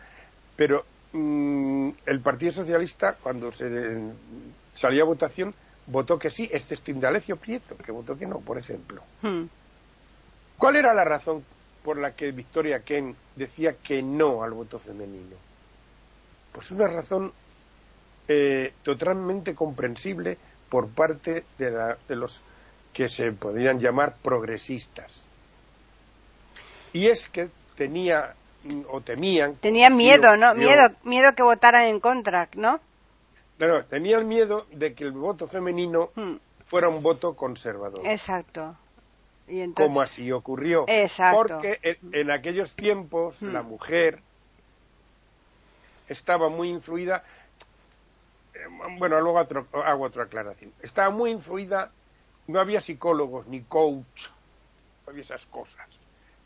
pero 0.55 0.85
mm, 1.13 1.89
el 2.05 2.19
Partido 2.19 2.51
Socialista, 2.51 3.15
cuando 3.21 3.51
se 3.51 3.69
salió 4.75 5.03
a 5.03 5.07
votación, 5.07 5.53
votó 5.87 6.19
que 6.19 6.29
sí, 6.29 6.49
excepto 6.51 6.91
Indalecio 6.91 7.37
Prieto, 7.37 7.77
que 7.77 7.91
votó 7.91 8.17
que 8.17 8.25
no, 8.25 8.39
por 8.39 8.57
ejemplo. 8.57 9.01
Hmm. 9.21 9.45
¿Cuál 10.57 10.75
era 10.75 10.93
la 10.93 11.03
razón 11.03 11.43
por 11.83 11.97
la 11.97 12.11
que 12.11 12.31
Victoria 12.31 12.79
Ken 12.79 13.15
decía 13.35 13.75
que 13.83 14.01
no 14.01 14.43
al 14.43 14.51
voto 14.51 14.79
femenino? 14.79 15.35
Pues 16.53 16.71
una 16.71 16.87
razón 16.87 17.31
eh, 18.27 18.71
totalmente 18.83 19.53
comprensible 19.53 20.37
por 20.69 20.87
parte 20.89 21.43
de, 21.57 21.71
la- 21.71 21.97
de 22.07 22.15
los 22.15 22.41
que 22.93 23.09
se 23.09 23.31
podrían 23.31 23.79
llamar 23.79 24.15
progresistas. 24.23 25.23
Y 26.93 27.07
es 27.07 27.27
que 27.29 27.49
tenía 27.75 28.33
o 28.89 29.01
temían. 29.01 29.55
Tenía 29.55 29.87
sí, 29.87 29.93
miedo, 29.95 30.37
¿no? 30.37 30.53
Miedo, 30.55 30.89
miedo 31.03 31.33
que 31.35 31.43
votaran 31.43 31.87
en 31.87 31.99
contra, 31.99 32.47
¿no? 32.55 32.79
Claro, 33.57 33.83
tenían 33.85 34.27
miedo 34.27 34.65
de 34.71 34.93
que 34.93 35.03
el 35.03 35.11
voto 35.11 35.47
femenino 35.47 36.09
Hmm. 36.15 36.35
fuera 36.65 36.87
un 36.87 37.01
voto 37.03 37.35
conservador. 37.35 38.05
Exacto. 38.05 38.75
Y 39.47 39.59
entonces, 39.61 39.87
como 39.87 40.01
así 40.01 40.31
ocurrió. 40.31 40.85
Exacto. 40.87 41.37
Porque 41.37 41.79
en, 41.83 41.97
en 42.13 42.31
aquellos 42.31 42.73
tiempos 42.75 43.41
Hmm. 43.41 43.51
la 43.53 43.61
mujer 43.61 44.19
estaba 46.07 46.49
muy 46.49 46.69
influida. 46.69 47.23
eh, 48.53 48.59
Bueno, 48.97 49.19
luego 49.21 49.39
otro- 49.39 49.67
hago 49.85 50.05
otra 50.05 50.23
aclaración. 50.23 50.71
Estaba 50.81 51.09
muy 51.09 51.31
influida, 51.31 51.91
no 52.47 52.59
había 52.59 52.81
psicólogos 52.81 53.47
ni 53.47 53.61
coach, 53.61 54.27
no 55.05 55.11
había 55.11 55.23
esas 55.23 55.45
cosas. 55.47 55.87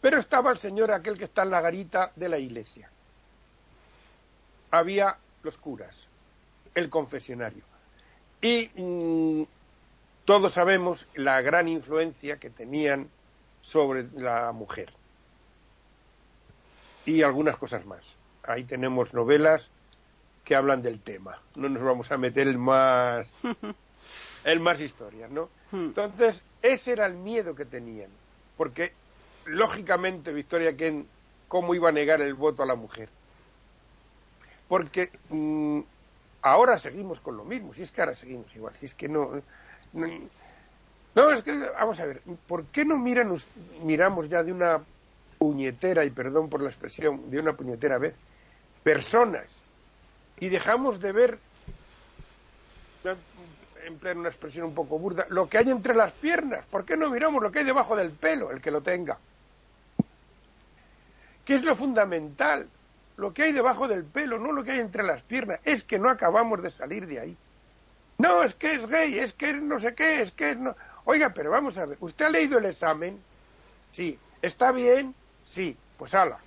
Pero 0.01 0.19
estaba 0.19 0.51
el 0.51 0.57
señor 0.57 0.91
aquel 0.91 1.17
que 1.17 1.25
está 1.25 1.43
en 1.43 1.49
la 1.51 1.61
garita 1.61 2.11
de 2.15 2.29
la 2.29 2.37
iglesia. 2.39 2.89
Había 4.71 5.17
los 5.43 5.57
curas, 5.57 6.07
el 6.75 6.89
confesionario. 6.89 7.63
Y 8.41 8.69
mm, 8.75 9.43
todos 10.27 10.55
sabemos 10.55 11.07
la 11.15 11.41
gran 11.41 11.69
influencia 11.69 12.35
que 12.35 12.49
tenían 12.49 13.07
sobre 13.61 14.05
la 14.13 14.51
mujer. 14.51 14.91
Y 17.05 17.23
algunas 17.23 17.55
cosas 17.55 17.85
más. 17.85 18.03
Ahí 18.43 18.65
tenemos 18.65 19.13
novelas 19.13 19.69
que 20.43 20.53
hablan 20.53 20.81
del 20.81 20.99
tema. 20.99 21.41
No 21.55 21.69
nos 21.69 21.81
vamos 21.81 22.11
a 22.11 22.17
meter 22.17 22.49
el 22.49 22.57
más 22.57 23.25
el 24.43 24.59
más 24.59 24.81
historias, 24.81 25.31
¿no? 25.31 25.47
Hmm. 25.71 25.85
Entonces, 25.85 26.43
ese 26.61 26.91
era 26.91 27.05
el 27.05 27.13
miedo 27.13 27.55
que 27.55 27.63
tenían, 27.63 28.09
porque 28.57 28.91
lógicamente 29.45 30.33
Victoria 30.33 30.75
Ken 30.75 31.07
cómo 31.47 31.73
iba 31.73 31.87
a 31.87 31.93
negar 31.93 32.19
el 32.19 32.33
voto 32.33 32.63
a 32.63 32.65
la 32.65 32.75
mujer. 32.75 33.07
Porque 34.67 35.09
mm, 35.29 35.79
ahora 36.41 36.77
seguimos 36.79 37.21
con 37.21 37.37
lo 37.37 37.45
mismo, 37.45 37.73
si 37.73 37.83
es 37.83 37.93
que 37.93 38.01
ahora 38.01 38.13
seguimos 38.13 38.53
igual, 38.53 38.75
si 38.77 38.87
es 38.87 38.93
que 38.93 39.07
no 39.07 39.41
no, 41.15 41.31
es 41.31 41.43
que 41.43 41.57
vamos 41.57 41.99
a 41.99 42.05
ver, 42.05 42.21
¿por 42.47 42.65
qué 42.65 42.85
no 42.85 42.97
miran, 42.97 43.33
miramos 43.83 44.29
ya 44.29 44.43
de 44.43 44.51
una 44.51 44.81
puñetera 45.37 46.05
y 46.05 46.09
perdón 46.09 46.49
por 46.49 46.61
la 46.61 46.69
expresión, 46.69 47.29
de 47.29 47.39
una 47.39 47.53
puñetera 47.53 47.97
vez 47.97 48.15
personas 48.83 49.45
y 50.39 50.49
dejamos 50.49 50.99
de 50.99 51.11
ver 51.11 51.39
emplear 53.85 54.17
una 54.17 54.29
expresión 54.29 54.67
un 54.67 54.75
poco 54.75 54.99
burda, 54.99 55.25
lo 55.29 55.49
que 55.49 55.57
hay 55.57 55.69
entre 55.69 55.95
las 55.95 56.11
piernas. 56.11 56.65
¿Por 56.69 56.85
qué 56.85 56.97
no 56.97 57.09
miramos 57.09 57.41
lo 57.41 57.51
que 57.51 57.59
hay 57.59 57.65
debajo 57.65 57.95
del 57.95 58.11
pelo, 58.11 58.51
el 58.51 58.61
que 58.61 58.71
lo 58.71 58.81
tenga? 58.81 59.17
¿Qué 61.45 61.55
es 61.55 61.63
lo 61.63 61.75
fundamental? 61.75 62.67
Lo 63.15 63.33
que 63.33 63.43
hay 63.43 63.51
debajo 63.53 63.87
del 63.87 64.03
pelo, 64.03 64.37
no 64.37 64.51
lo 64.51 64.63
que 64.63 64.71
hay 64.71 64.79
entre 64.79 65.03
las 65.03 65.23
piernas. 65.23 65.59
Es 65.63 65.83
que 65.83 65.97
no 65.97 66.09
acabamos 66.09 66.61
de 66.61 66.69
salir 66.69 67.07
de 67.07 67.19
ahí. 67.19 67.37
No, 68.17 68.43
es 68.43 68.55
que 68.55 68.73
es 68.73 68.87
gay, 68.87 69.19
es 69.19 69.33
que 69.33 69.51
es 69.51 69.61
no 69.61 69.79
sé 69.79 69.93
qué, 69.93 70.21
es 70.21 70.31
que 70.31 70.51
es 70.51 70.57
no. 70.57 70.75
Oiga, 71.05 71.31
pero 71.33 71.51
vamos 71.51 71.77
a 71.77 71.85
ver, 71.85 71.97
¿usted 72.01 72.25
ha 72.25 72.29
leído 72.29 72.57
el 72.57 72.65
examen? 72.65 73.19
Sí. 73.91 74.17
¿Está 74.41 74.71
bien? 74.71 75.13
Sí. 75.45 75.77
Pues 75.97 76.13
ala. 76.13 76.37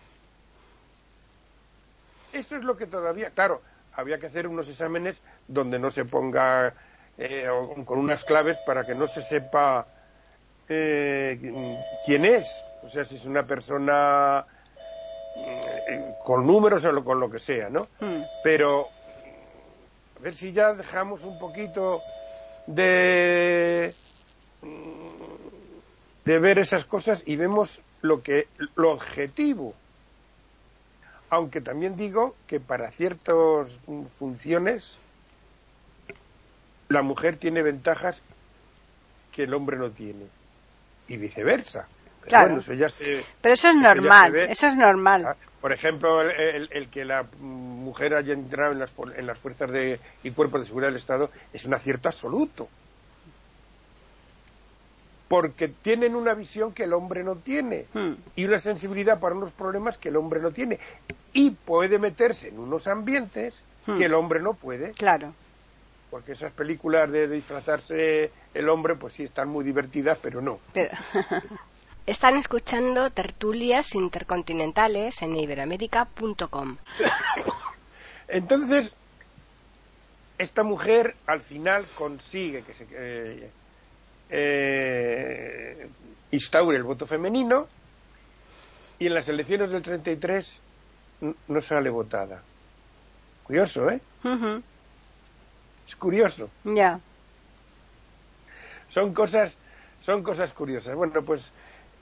Eso 2.32 2.56
es 2.56 2.62
lo 2.62 2.76
que 2.76 2.86
todavía, 2.86 3.30
claro, 3.30 3.60
había 3.94 4.18
que 4.18 4.26
hacer 4.26 4.46
unos 4.46 4.68
exámenes 4.68 5.20
donde 5.48 5.78
no 5.78 5.90
se 5.90 6.04
ponga 6.04 6.74
eh, 7.18 7.48
con 7.84 7.98
unas 7.98 8.24
claves 8.24 8.56
para 8.64 8.84
que 8.86 8.94
no 8.94 9.06
se 9.08 9.22
sepa 9.22 9.86
eh, 10.68 11.38
quién 12.06 12.24
es. 12.24 12.48
O 12.82 12.88
sea, 12.88 13.04
si 13.04 13.16
es 13.16 13.24
una 13.24 13.42
persona 13.44 14.44
eh, 15.36 16.14
con 16.24 16.46
números 16.46 16.84
o 16.84 17.04
con 17.04 17.18
lo 17.18 17.30
que 17.30 17.40
sea, 17.40 17.68
¿no? 17.68 17.88
Mm. 18.00 18.22
Pero 18.42 18.88
a 20.20 20.22
ver 20.22 20.34
si 20.34 20.52
ya 20.52 20.74
dejamos 20.74 21.24
un 21.24 21.38
poquito 21.38 22.02
de 22.66 23.94
de 26.26 26.38
ver 26.38 26.58
esas 26.58 26.84
cosas 26.84 27.22
y 27.24 27.36
vemos 27.36 27.80
lo 28.02 28.22
que 28.22 28.46
lo 28.74 28.92
objetivo. 28.92 29.74
Aunque 31.30 31.62
también 31.62 31.96
digo 31.96 32.36
que 32.46 32.60
para 32.60 32.90
ciertas 32.90 33.80
funciones 34.18 34.94
la 36.90 37.00
mujer 37.00 37.38
tiene 37.38 37.62
ventajas 37.62 38.20
que 39.32 39.44
el 39.44 39.54
hombre 39.54 39.78
no 39.78 39.90
tiene. 39.90 40.26
Y 41.08 41.16
viceversa 41.16 41.88
Pero 42.20 42.28
Claro. 42.28 42.44
bueno, 42.46 42.60
eso 42.60 42.74
ya 42.74 42.88
se- 42.88 43.24
Pero 43.40 43.54
eso 43.54 43.68
es 43.68 43.74
Eso 43.76 43.82
normal, 43.82 44.36
eso 44.36 44.66
es 44.66 44.76
normal. 44.76 45.24
Ah, 45.26 45.36
Por 45.60 45.72
ejemplo, 45.72 46.22
el, 46.22 46.30
el- 46.30 46.68
el 46.72 46.88
que 46.88 47.04
la 47.04 47.24
mujer 47.40 48.14
haya 48.14 48.32
entrado 48.32 48.72
en 48.72 48.78
las, 48.78 48.90
pol- 48.90 49.12
en 49.16 49.26
las 49.26 49.38
fuerzas 49.38 49.70
de, 49.70 50.00
y 50.22 50.30
cuerpos 50.30 50.60
de 50.60 50.66
seguridad 50.66 50.88
del 50.88 50.96
Estado 50.96 51.30
es 51.52 51.64
un 51.64 51.74
acierto 51.74 52.08
absoluto. 52.08 52.68
Porque 55.28 55.68
tienen 55.68 56.16
una 56.16 56.34
visión 56.34 56.72
que 56.72 56.84
el 56.84 56.92
hombre 56.92 57.22
no 57.22 57.36
tiene 57.36 57.86
Mm. 57.94 58.12
y 58.36 58.44
una 58.46 58.58
sensibilidad 58.58 59.20
para 59.20 59.34
unos 59.34 59.52
problemas 59.52 59.96
que 59.96 60.08
el 60.08 60.16
hombre 60.16 60.40
no 60.40 60.50
tiene. 60.50 60.78
Y 61.32 61.50
puede 61.50 61.98
meterse 61.98 62.48
en 62.48 62.58
unos 62.58 62.86
ambientes 62.88 63.60
Hmm. 63.86 63.96
que 63.98 64.06
el 64.06 64.14
hombre 64.14 64.40
no 64.40 64.54
puede. 64.54 64.90
Claro. 64.92 65.32
Porque 66.10 66.32
esas 66.32 66.52
películas 66.52 67.10
de 67.10 67.28
disfrazarse 67.28 68.30
el 68.52 68.68
hombre, 68.68 68.96
pues 68.96 69.12
sí, 69.14 69.22
están 69.22 69.48
muy 69.48 69.64
divertidas, 69.64 70.18
pero 70.20 70.40
no. 70.42 70.58
Pero... 70.74 70.90
Están 72.06 72.36
escuchando 72.36 73.10
tertulias 73.10 73.94
intercontinentales 73.94 75.22
en 75.22 75.36
iberamérica.com. 75.36 76.76
Entonces, 78.28 78.92
esta 80.38 80.62
mujer 80.62 81.14
al 81.26 81.40
final 81.40 81.84
consigue 81.96 82.62
que 82.62 82.74
se 82.74 82.86
eh, 82.92 83.50
eh, 84.30 85.88
instaure 86.30 86.76
el 86.78 86.84
voto 86.84 87.06
femenino 87.06 87.66
y 88.98 89.06
en 89.06 89.14
las 89.14 89.28
elecciones 89.28 89.70
del 89.70 89.82
33 89.82 90.60
n- 91.22 91.34
no 91.48 91.60
sale 91.60 91.90
votada. 91.90 92.42
Curioso, 93.44 93.90
¿eh? 93.90 94.00
Es 95.86 95.96
curioso. 95.96 96.48
Ya. 96.64 97.00
Son 98.90 99.12
cosas, 99.12 99.52
son 100.04 100.22
cosas 100.22 100.52
curiosas. 100.52 100.94
Bueno, 100.94 101.22
pues 101.22 101.42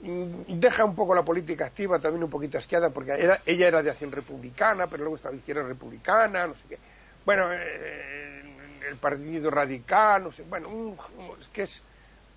deja 0.00 0.84
un 0.84 0.94
poco 0.94 1.14
la 1.14 1.24
política 1.24 1.66
activa, 1.66 1.98
también 1.98 2.22
un 2.24 2.30
poquito 2.30 2.58
asqueada, 2.58 2.90
porque 2.90 3.12
era, 3.12 3.40
ella 3.44 3.66
era 3.68 3.82
de 3.82 3.90
acción 3.90 4.12
republicana, 4.12 4.86
pero 4.86 5.02
luego 5.02 5.16
estaba 5.16 5.34
izquierda 5.34 5.62
republicana, 5.64 6.46
no 6.46 6.54
sé 6.54 6.62
qué. 6.68 6.78
Bueno, 7.24 7.48
eh, 7.52 8.42
el 8.88 8.96
Partido 8.98 9.50
Radical, 9.50 10.24
no 10.24 10.30
sé, 10.30 10.44
bueno, 10.44 10.68
un- 10.68 10.96
es 11.40 11.48
que 11.48 11.62
es 11.62 11.82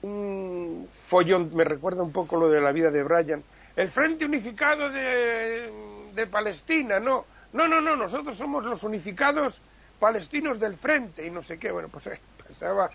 un 0.02 0.88
follón, 0.92 1.56
me 1.56 1.64
recuerda 1.64 2.02
un 2.04 2.12
poco 2.12 2.38
lo 2.38 2.50
de 2.50 2.62
la 2.62 2.72
vida 2.72 2.90
de 2.90 3.04
Brian. 3.04 3.44
El 3.76 3.90
Frente 3.90 4.26
Unificado 4.26 4.90
de, 4.90 6.12
de 6.14 6.28
Palestina, 6.28 7.00
no, 7.00 7.26
no, 7.54 7.68
no, 7.68 7.80
no, 7.80 7.96
nosotros 7.96 8.36
somos 8.36 8.64
los 8.66 8.84
unificados 8.84 9.62
palestinos 10.00 10.60
del 10.60 10.76
Frente 10.76 11.26
y 11.26 11.30
no 11.30 11.42
sé 11.44 11.60
qué, 11.60 11.72
bueno, 11.72 11.90
pues 11.90 12.08
eh, 12.08 12.20
pasaba 12.48 12.90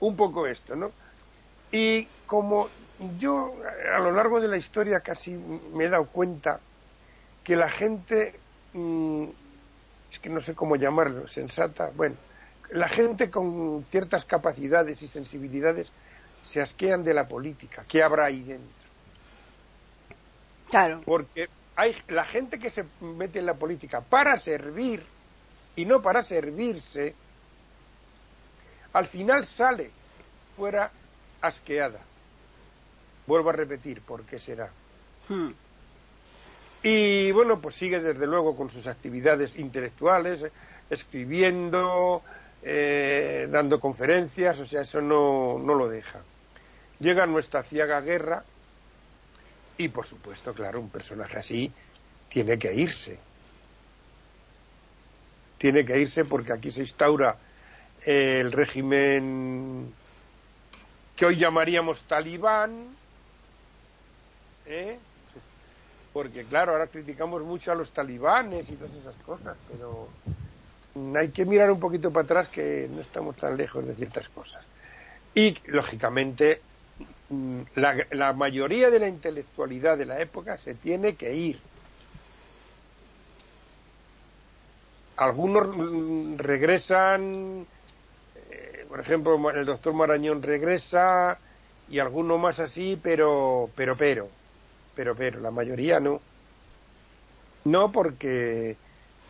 un 0.00 0.14
poco 0.16 0.46
esto, 0.46 0.76
¿no? 0.76 0.92
Y 1.74 2.06
como 2.26 2.68
yo 3.18 3.52
a 3.92 3.98
lo 3.98 4.12
largo 4.12 4.40
de 4.40 4.46
la 4.46 4.56
historia 4.56 5.00
casi 5.00 5.32
me 5.32 5.86
he 5.86 5.88
dado 5.88 6.06
cuenta 6.06 6.60
que 7.42 7.56
la 7.56 7.68
gente, 7.68 8.38
mm, 8.74 9.24
es 10.12 10.18
que 10.20 10.28
no 10.28 10.40
sé 10.40 10.54
cómo 10.54 10.76
llamarlo, 10.76 11.26
sensata, 11.26 11.90
bueno, 11.96 12.14
la 12.70 12.86
gente 12.86 13.28
con 13.28 13.84
ciertas 13.90 14.24
capacidades 14.24 15.02
y 15.02 15.08
sensibilidades 15.08 15.90
se 16.46 16.62
asquean 16.62 17.02
de 17.02 17.12
la 17.12 17.26
política. 17.26 17.84
¿Qué 17.88 18.04
habrá 18.04 18.26
ahí 18.26 18.44
dentro? 18.44 18.88
Claro. 20.70 21.00
Porque 21.04 21.48
hay 21.74 21.96
la 22.06 22.24
gente 22.24 22.60
que 22.60 22.70
se 22.70 22.84
mete 23.00 23.40
en 23.40 23.46
la 23.46 23.54
política 23.54 24.00
para 24.00 24.38
servir 24.38 25.02
y 25.74 25.86
no 25.86 26.00
para 26.00 26.22
servirse, 26.22 27.16
al 28.92 29.08
final 29.08 29.44
sale 29.44 29.90
fuera 30.56 30.92
asqueada. 31.46 32.00
Vuelvo 33.26 33.50
a 33.50 33.52
repetir, 33.52 34.00
¿por 34.00 34.22
qué 34.24 34.38
será? 34.38 34.70
Mm. 35.28 35.50
Y 36.82 37.32
bueno, 37.32 37.60
pues 37.60 37.76
sigue 37.76 38.00
desde 38.00 38.26
luego 38.26 38.54
con 38.56 38.70
sus 38.70 38.86
actividades 38.86 39.58
intelectuales, 39.58 40.44
escribiendo, 40.90 42.22
eh, 42.62 43.48
dando 43.50 43.80
conferencias, 43.80 44.58
o 44.60 44.66
sea, 44.66 44.82
eso 44.82 45.00
no, 45.00 45.58
no 45.58 45.74
lo 45.74 45.88
deja. 45.88 46.20
Llega 47.00 47.26
nuestra 47.26 47.62
ciaga 47.62 48.00
guerra 48.02 48.44
y, 49.78 49.88
por 49.88 50.06
supuesto, 50.06 50.52
claro, 50.52 50.80
un 50.80 50.90
personaje 50.90 51.38
así 51.38 51.72
tiene 52.28 52.58
que 52.58 52.74
irse. 52.74 53.18
Tiene 55.56 55.86
que 55.86 55.98
irse 55.98 56.26
porque 56.26 56.52
aquí 56.52 56.70
se 56.70 56.80
instaura 56.80 57.38
el 58.04 58.52
régimen 58.52 59.94
que 61.16 61.26
hoy 61.26 61.36
llamaríamos 61.36 62.02
talibán, 62.04 62.88
¿eh? 64.66 64.98
porque 66.12 66.44
claro, 66.44 66.72
ahora 66.72 66.86
criticamos 66.86 67.42
mucho 67.42 67.72
a 67.72 67.74
los 67.74 67.90
talibanes 67.90 68.68
y 68.68 68.74
todas 68.74 68.94
esas 68.94 69.16
cosas, 69.26 69.56
pero 69.70 70.08
hay 71.18 71.28
que 71.30 71.44
mirar 71.44 71.70
un 71.70 71.80
poquito 71.80 72.12
para 72.12 72.24
atrás 72.24 72.48
que 72.48 72.88
no 72.90 73.00
estamos 73.00 73.36
tan 73.36 73.56
lejos 73.56 73.84
de 73.84 73.94
ciertas 73.94 74.28
cosas. 74.28 74.64
Y, 75.34 75.56
lógicamente, 75.66 76.60
mm, 77.30 77.60
la, 77.74 78.06
la 78.12 78.32
mayoría 78.32 78.90
de 78.90 79.00
la 79.00 79.08
intelectualidad 79.08 79.98
de 79.98 80.06
la 80.06 80.20
época 80.20 80.56
se 80.56 80.74
tiene 80.74 81.16
que 81.16 81.34
ir. 81.34 81.58
Algunos 85.16 85.66
mm, 85.68 86.36
regresan, 86.38 87.66
por 88.94 89.00
ejemplo, 89.00 89.50
el 89.50 89.66
doctor 89.66 89.92
Marañón 89.92 90.40
regresa 90.40 91.36
y 91.88 91.98
alguno 91.98 92.38
más 92.38 92.60
así, 92.60 92.96
pero, 93.02 93.68
pero, 93.74 93.96
pero 93.96 94.28
pero 94.94 95.16
pero 95.16 95.40
la 95.40 95.50
mayoría 95.50 95.98
no. 95.98 96.20
No 97.64 97.90
porque 97.90 98.76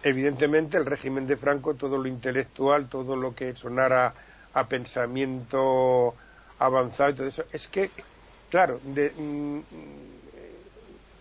evidentemente 0.03 0.77
el 0.77 0.85
régimen 0.85 1.27
de 1.27 1.38
Franco 1.38 1.72
todo 1.72 1.96
lo 1.96 2.09
intelectual 2.09 2.90
todo 2.90 3.16
lo 3.16 3.35
que 3.35 3.57
sonara 3.57 4.12
a 4.53 4.68
pensamiento 4.68 6.14
avanzado 6.59 7.09
y 7.09 7.14
todo 7.14 7.29
eso 7.29 7.44
es 7.50 7.66
que 7.66 7.88
claro 8.50 8.79
de, 8.85 9.12
mm, 9.16 9.61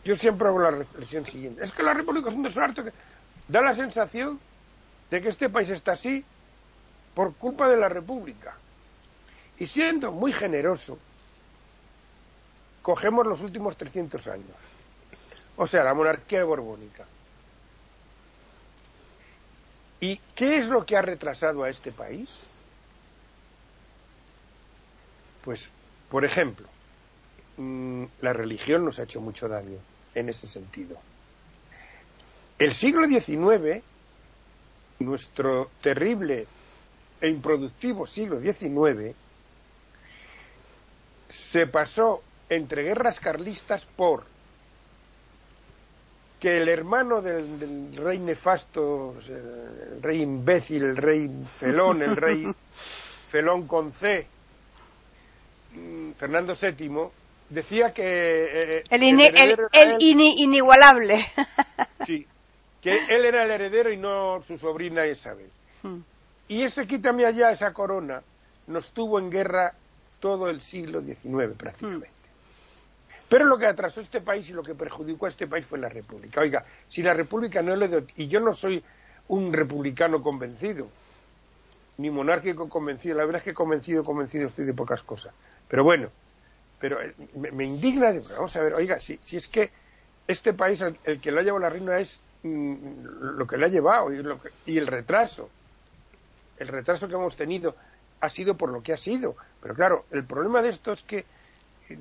yo 0.03 0.17
siempre 0.17 0.49
hago 0.49 0.59
la 0.59 0.71
reflexión 0.71 1.25
siguiente. 1.25 1.63
Es 1.63 1.71
que 1.71 1.81
la 1.81 1.93
República 1.93 2.27
es 2.27 2.35
un 2.35 2.43
desastre. 2.43 2.83
Que 2.83 2.91
da 3.47 3.61
la 3.61 3.73
sensación 3.73 4.37
de 5.09 5.21
que 5.21 5.29
este 5.29 5.47
país 5.47 5.69
está 5.69 5.93
así 5.93 6.25
por 7.13 7.35
culpa 7.35 7.69
de 7.69 7.77
la 7.77 7.89
República 7.89 8.55
y 9.59 9.67
siendo 9.67 10.11
muy 10.11 10.33
generoso 10.33 10.97
cogemos 12.81 13.25
los 13.25 13.41
últimos 13.41 13.77
300 13.77 14.27
años. 14.27 14.57
O 15.55 15.67
sea, 15.67 15.83
la 15.83 15.93
monarquía 15.93 16.43
borbónica. 16.43 17.05
¿Y 19.99 20.17
qué 20.35 20.57
es 20.57 20.67
lo 20.67 20.85
que 20.85 20.97
ha 20.97 21.01
retrasado 21.01 21.63
a 21.63 21.69
este 21.69 21.91
país? 21.91 22.29
Pues, 25.45 25.69
por 26.09 26.25
ejemplo, 26.25 26.67
mm, 27.57 28.05
la 28.19 28.33
religión 28.33 28.83
nos 28.83 28.99
ha 28.99 29.03
hecho 29.03 29.21
mucho 29.21 29.47
daño 29.47 29.77
en 30.13 30.29
ese 30.29 30.47
sentido. 30.47 30.97
El 32.59 32.73
siglo 32.73 33.07
XIX, 33.07 33.81
nuestro 34.99 35.71
terrible 35.81 36.47
e 37.23 37.29
improductivo 37.29 38.05
siglo 38.05 38.41
XIX, 38.41 39.15
se 41.29 41.65
pasó 41.67 42.21
entre 42.49 42.83
guerras 42.83 43.17
carlistas 43.21 43.85
por 43.95 44.25
que 46.41 46.57
el 46.61 46.67
hermano 46.67 47.21
del, 47.21 47.57
del 47.59 47.95
rey 47.95 48.19
nefasto, 48.19 49.15
el 49.29 50.01
rey 50.03 50.21
imbécil, 50.21 50.83
el 50.83 50.97
rey 50.97 51.31
felón, 51.59 52.01
el 52.01 52.17
rey 52.17 52.45
felón 53.31 53.67
con 53.67 53.93
C, 53.93 54.27
mm, 55.75 56.11
Fernando 56.19 56.55
VII, 56.61 57.07
decía 57.49 57.93
que 57.93 58.03
eh, 58.03 58.83
El, 58.89 59.01
ini- 59.01 59.31
el- 59.33 59.95
inigualable. 60.01 61.25
Sí, 62.05 62.27
que 62.81 62.97
él 63.07 63.23
era 63.23 63.45
el 63.45 63.51
heredero 63.51 63.89
y 63.93 63.95
no 63.95 64.43
su 64.45 64.57
sobrina 64.57 65.07
Isabel. 65.07 65.49
Mm. 65.83 65.99
Y 66.47 66.63
ese 66.63 66.87
quítame 66.87 67.25
allá, 67.25 67.51
esa 67.51 67.73
corona, 67.73 68.21
nos 68.67 68.91
tuvo 68.91 69.19
en 69.19 69.29
guerra 69.29 69.73
todo 70.19 70.49
el 70.49 70.61
siglo 70.61 71.01
XIX 71.01 71.55
prácticamente. 71.57 72.09
Pero 73.29 73.45
lo 73.45 73.57
que 73.57 73.65
atrasó 73.65 74.01
este 74.01 74.21
país 74.21 74.47
y 74.49 74.53
lo 74.53 74.61
que 74.61 74.75
perjudicó 74.75 75.25
a 75.25 75.29
este 75.29 75.47
país 75.47 75.65
fue 75.65 75.79
la 75.79 75.89
República. 75.89 76.41
Oiga, 76.41 76.65
si 76.87 77.01
la 77.01 77.13
República 77.13 77.61
no 77.61 77.75
le... 77.75 77.87
dio 77.87 78.05
Y 78.15 78.27
yo 78.27 78.39
no 78.39 78.53
soy 78.53 78.83
un 79.27 79.51
republicano 79.51 80.21
convencido, 80.21 80.87
ni 81.97 82.09
monárquico 82.09 82.69
convencido. 82.69 83.17
La 83.17 83.25
verdad 83.25 83.39
es 83.39 83.45
que 83.45 83.53
convencido, 83.53 84.03
convencido 84.03 84.47
estoy 84.47 84.65
de 84.65 84.73
pocas 84.73 85.01
cosas. 85.01 85.33
Pero 85.67 85.83
bueno, 85.83 86.09
pero 86.79 87.01
eh, 87.01 87.15
me, 87.35 87.63
indigna, 87.63 88.11
de, 88.11 88.19
vamos 88.19 88.55
a 88.55 88.61
ver, 88.61 88.73
oiga, 88.73 88.99
si, 88.99 89.17
si 89.23 89.37
es 89.37 89.47
que 89.47 89.71
este 90.27 90.53
país, 90.53 90.81
el, 90.81 91.19
que 91.19 91.31
lo 91.31 91.39
ha 91.39 91.43
llevado 91.43 91.63
la 91.63 91.69
reina 91.69 91.97
es 91.97 92.21
mm, 92.43 92.75
lo 93.37 93.47
que 93.47 93.57
le 93.57 93.65
ha 93.65 93.69
llevado 93.69 94.13
y, 94.13 94.21
y 94.71 94.77
el 94.77 94.87
retraso. 94.87 95.49
El 96.57 96.67
retraso 96.67 97.07
que 97.07 97.15
hemos 97.15 97.35
tenido 97.35 97.75
ha 98.21 98.29
sido 98.29 98.55
por 98.55 98.69
lo 98.69 98.81
que 98.81 98.93
ha 98.93 98.97
sido. 98.97 99.35
Pero 99.61 99.75
claro, 99.75 100.05
el 100.11 100.23
problema 100.25 100.61
de 100.61 100.69
esto 100.69 100.91
es 100.93 101.01
que 101.03 101.25
eh, 101.89 101.97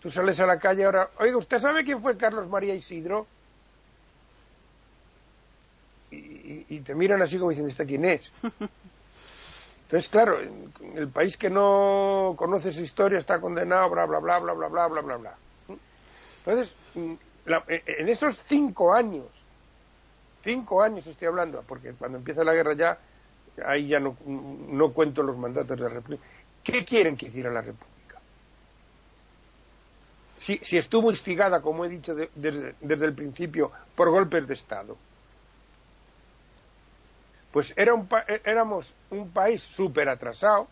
tú 0.00 0.10
sales 0.10 0.40
a 0.40 0.46
la 0.46 0.58
calle 0.58 0.84
ahora, 0.84 1.10
oiga, 1.18 1.36
¿usted 1.36 1.58
sabe 1.58 1.84
quién 1.84 2.00
fue 2.00 2.16
Carlos 2.16 2.48
María 2.48 2.74
Isidro? 2.74 3.26
Y, 6.10 6.64
y 6.68 6.80
te 6.80 6.94
miran 6.94 7.20
así 7.20 7.38
como 7.38 7.50
diciendo, 7.50 7.70
¿esta 7.70 7.84
quién 7.84 8.04
es? 8.04 8.32
Entonces, 9.88 10.10
claro, 10.10 10.38
el 10.38 11.08
país 11.08 11.38
que 11.38 11.48
no 11.48 12.34
conoce 12.36 12.72
su 12.72 12.82
historia 12.82 13.18
está 13.18 13.40
condenado, 13.40 13.88
bla, 13.88 14.04
bla, 14.04 14.18
bla, 14.18 14.38
bla, 14.38 14.52
bla, 14.52 14.68
bla, 14.68 14.86
bla, 14.86 15.00
bla, 15.00 15.16
bla. 15.16 15.34
Entonces, 16.44 16.70
mm, 16.94 17.14
e, 17.68 17.82
en 17.86 18.08
esos 18.10 18.38
cinco 18.38 18.92
años, 18.92 19.24
cinco 20.44 20.82
años 20.82 21.06
estoy 21.06 21.28
hablando, 21.28 21.62
porque 21.66 21.94
cuando 21.94 22.18
empieza 22.18 22.44
la 22.44 22.52
guerra 22.52 22.74
ya, 22.74 22.98
ahí 23.66 23.88
ya 23.88 24.00
no, 24.00 24.16
no 24.26 24.92
cuento 24.92 25.22
los 25.22 25.36
mandatos 25.36 25.76
de 25.76 25.82
la 25.84 25.90
República. 25.90 26.24
¿Qué 26.62 26.84
quieren 26.84 27.16
que 27.16 27.26
hiciera 27.26 27.50
la 27.50 27.62
República? 27.62 28.20
Si, 30.38 30.58
si 30.58 30.76
estuvo 30.78 31.10
instigada, 31.10 31.60
como 31.60 31.84
he 31.84 31.88
dicho 31.88 32.14
desde, 32.14 32.74
desde 32.80 33.04
el 33.04 33.14
principio, 33.14 33.72
por 33.94 34.10
golpes 34.10 34.46
de 34.46 34.54
Estado 34.54 34.96
pues 37.52 37.72
era 37.76 37.94
un 37.94 38.08
e, 38.28 38.40
éramos 38.44 38.92
un 39.10 39.30
país 39.30 39.62
súper 39.62 40.08
atrasado. 40.08 40.68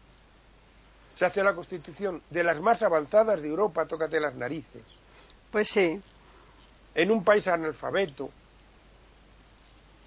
Se 1.18 1.25
hace 1.25 1.42
la 1.42 1.55
constitución 1.55 2.22
de 2.31 2.44
las 2.44 2.61
más 2.61 2.83
avanzadas 2.83 3.40
de 3.40 3.49
Europa, 3.49 3.87
tócate 3.87 4.20
las 4.20 4.35
narices. 4.35 4.83
Pues 5.51 5.68
sí. 5.68 6.01
En 6.94 7.11
un 7.11 7.25
país 7.25 7.49
analfabeto 7.49 8.31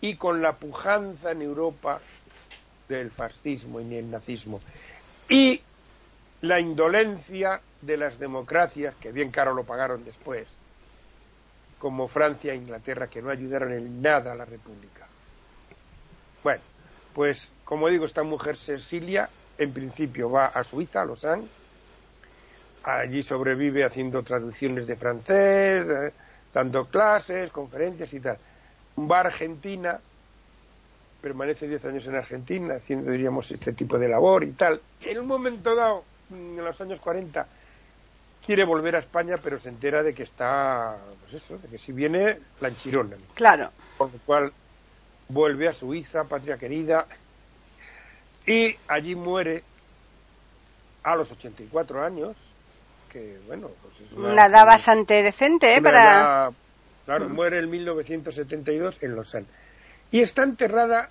y 0.01 0.15
con 0.15 0.41
la 0.41 0.53
pujanza 0.53 1.31
en 1.31 1.41
Europa 1.41 1.99
del 2.89 3.12
fascismo 3.12 3.80
y 3.80 3.95
el 3.95 4.12
nazismo. 4.12 4.60
Y 5.30 5.62
la 6.41 6.60
indolencia 6.60 7.62
de 7.82 7.95
las 7.95 8.19
democracias, 8.19 8.95
que 8.95 9.12
bien 9.12 9.32
caro 9.32 9.54
lo 9.54 9.63
pagaron 9.63 10.04
después, 10.04 10.47
como 11.78 12.08
Francia 12.08 12.52
e 12.52 12.58
Inglaterra, 12.58 13.08
que 13.08 13.21
no 13.21 13.30
ayudaron 13.30 13.71
en 13.71 14.02
nada 14.02 14.34
a 14.34 14.36
la 14.36 14.45
República. 14.45 15.08
Bueno, 16.43 16.62
pues 17.13 17.49
como 17.63 17.88
digo, 17.88 18.06
esta 18.06 18.23
mujer 18.23 18.58
Cecilia 18.58 19.30
en 19.58 19.71
principio 19.71 20.32
va 20.32 20.47
a 20.47 20.63
Suiza, 20.63 21.02
a 21.02 21.06
Lausanne, 21.06 21.45
allí 22.84 23.23
sobrevive 23.23 23.84
haciendo 23.84 24.23
traducciones 24.23 24.88
de 24.88 24.95
francés, 24.95 25.86
eh, 25.88 26.13
dando 26.54 26.86
clases, 26.86 27.52
conferencias 27.52 28.12
y 28.13 28.19
tal. 28.19 28.38
Va 28.99 29.17
a 29.17 29.21
Argentina, 29.21 29.99
permanece 31.21 31.67
10 31.67 31.86
años 31.86 32.08
en 32.08 32.15
Argentina 32.15 32.75
haciendo, 32.75 33.12
diríamos, 33.12 33.51
este 33.51 33.73
tipo 33.73 33.97
de 33.97 34.08
labor 34.08 34.43
y 34.43 34.51
tal. 34.51 34.82
En 35.01 35.19
un 35.19 35.27
momento 35.27 35.75
dado, 35.75 36.03
en 36.32 36.58
los 36.58 36.79
años 36.82 36.99
40, 36.99 37.45
quiere 38.45 38.65
volver 38.65 38.95
a 38.95 38.99
España, 38.99 39.36
pero 39.43 39.60
se 39.60 39.69
entera 39.69 40.01
de 40.01 40.13
que 40.13 40.23
está, 40.23 40.97
pues 41.21 41.43
eso, 41.43 41.58
de 41.58 41.67
que 41.67 41.77
si 41.77 41.91
viene, 41.91 42.39
la 42.62 42.69
enchirona. 42.69 43.15
Claro. 43.36 43.71
Por 43.97 44.12
lo 44.12 44.19
cual 44.25 44.51
vuelve 45.27 45.67
a 45.67 45.73
Suiza, 45.73 46.23
patria 46.23 46.58
querida, 46.58 47.05
y 48.45 48.75
allí 48.88 49.15
muere 49.15 49.63
a 51.03 51.15
los 51.15 51.32
84 51.32 52.03
años, 52.03 52.36
que 53.12 53.39
bueno, 53.47 53.69
pues 53.82 54.01
es 54.01 54.17
una, 54.17 54.45
edad 54.45 54.65
bastante 54.65 55.21
decente, 55.21 55.75
¿eh? 55.75 55.82
Para... 55.82 56.51
claro, 57.05 57.29
mm. 57.29 57.34
muere 57.34 57.60
en 57.60 57.69
1972 57.69 58.97
en 59.01 59.15
Lausanne. 59.15 59.47
Y 60.12 60.22
está 60.22 60.43
enterrada 60.43 61.10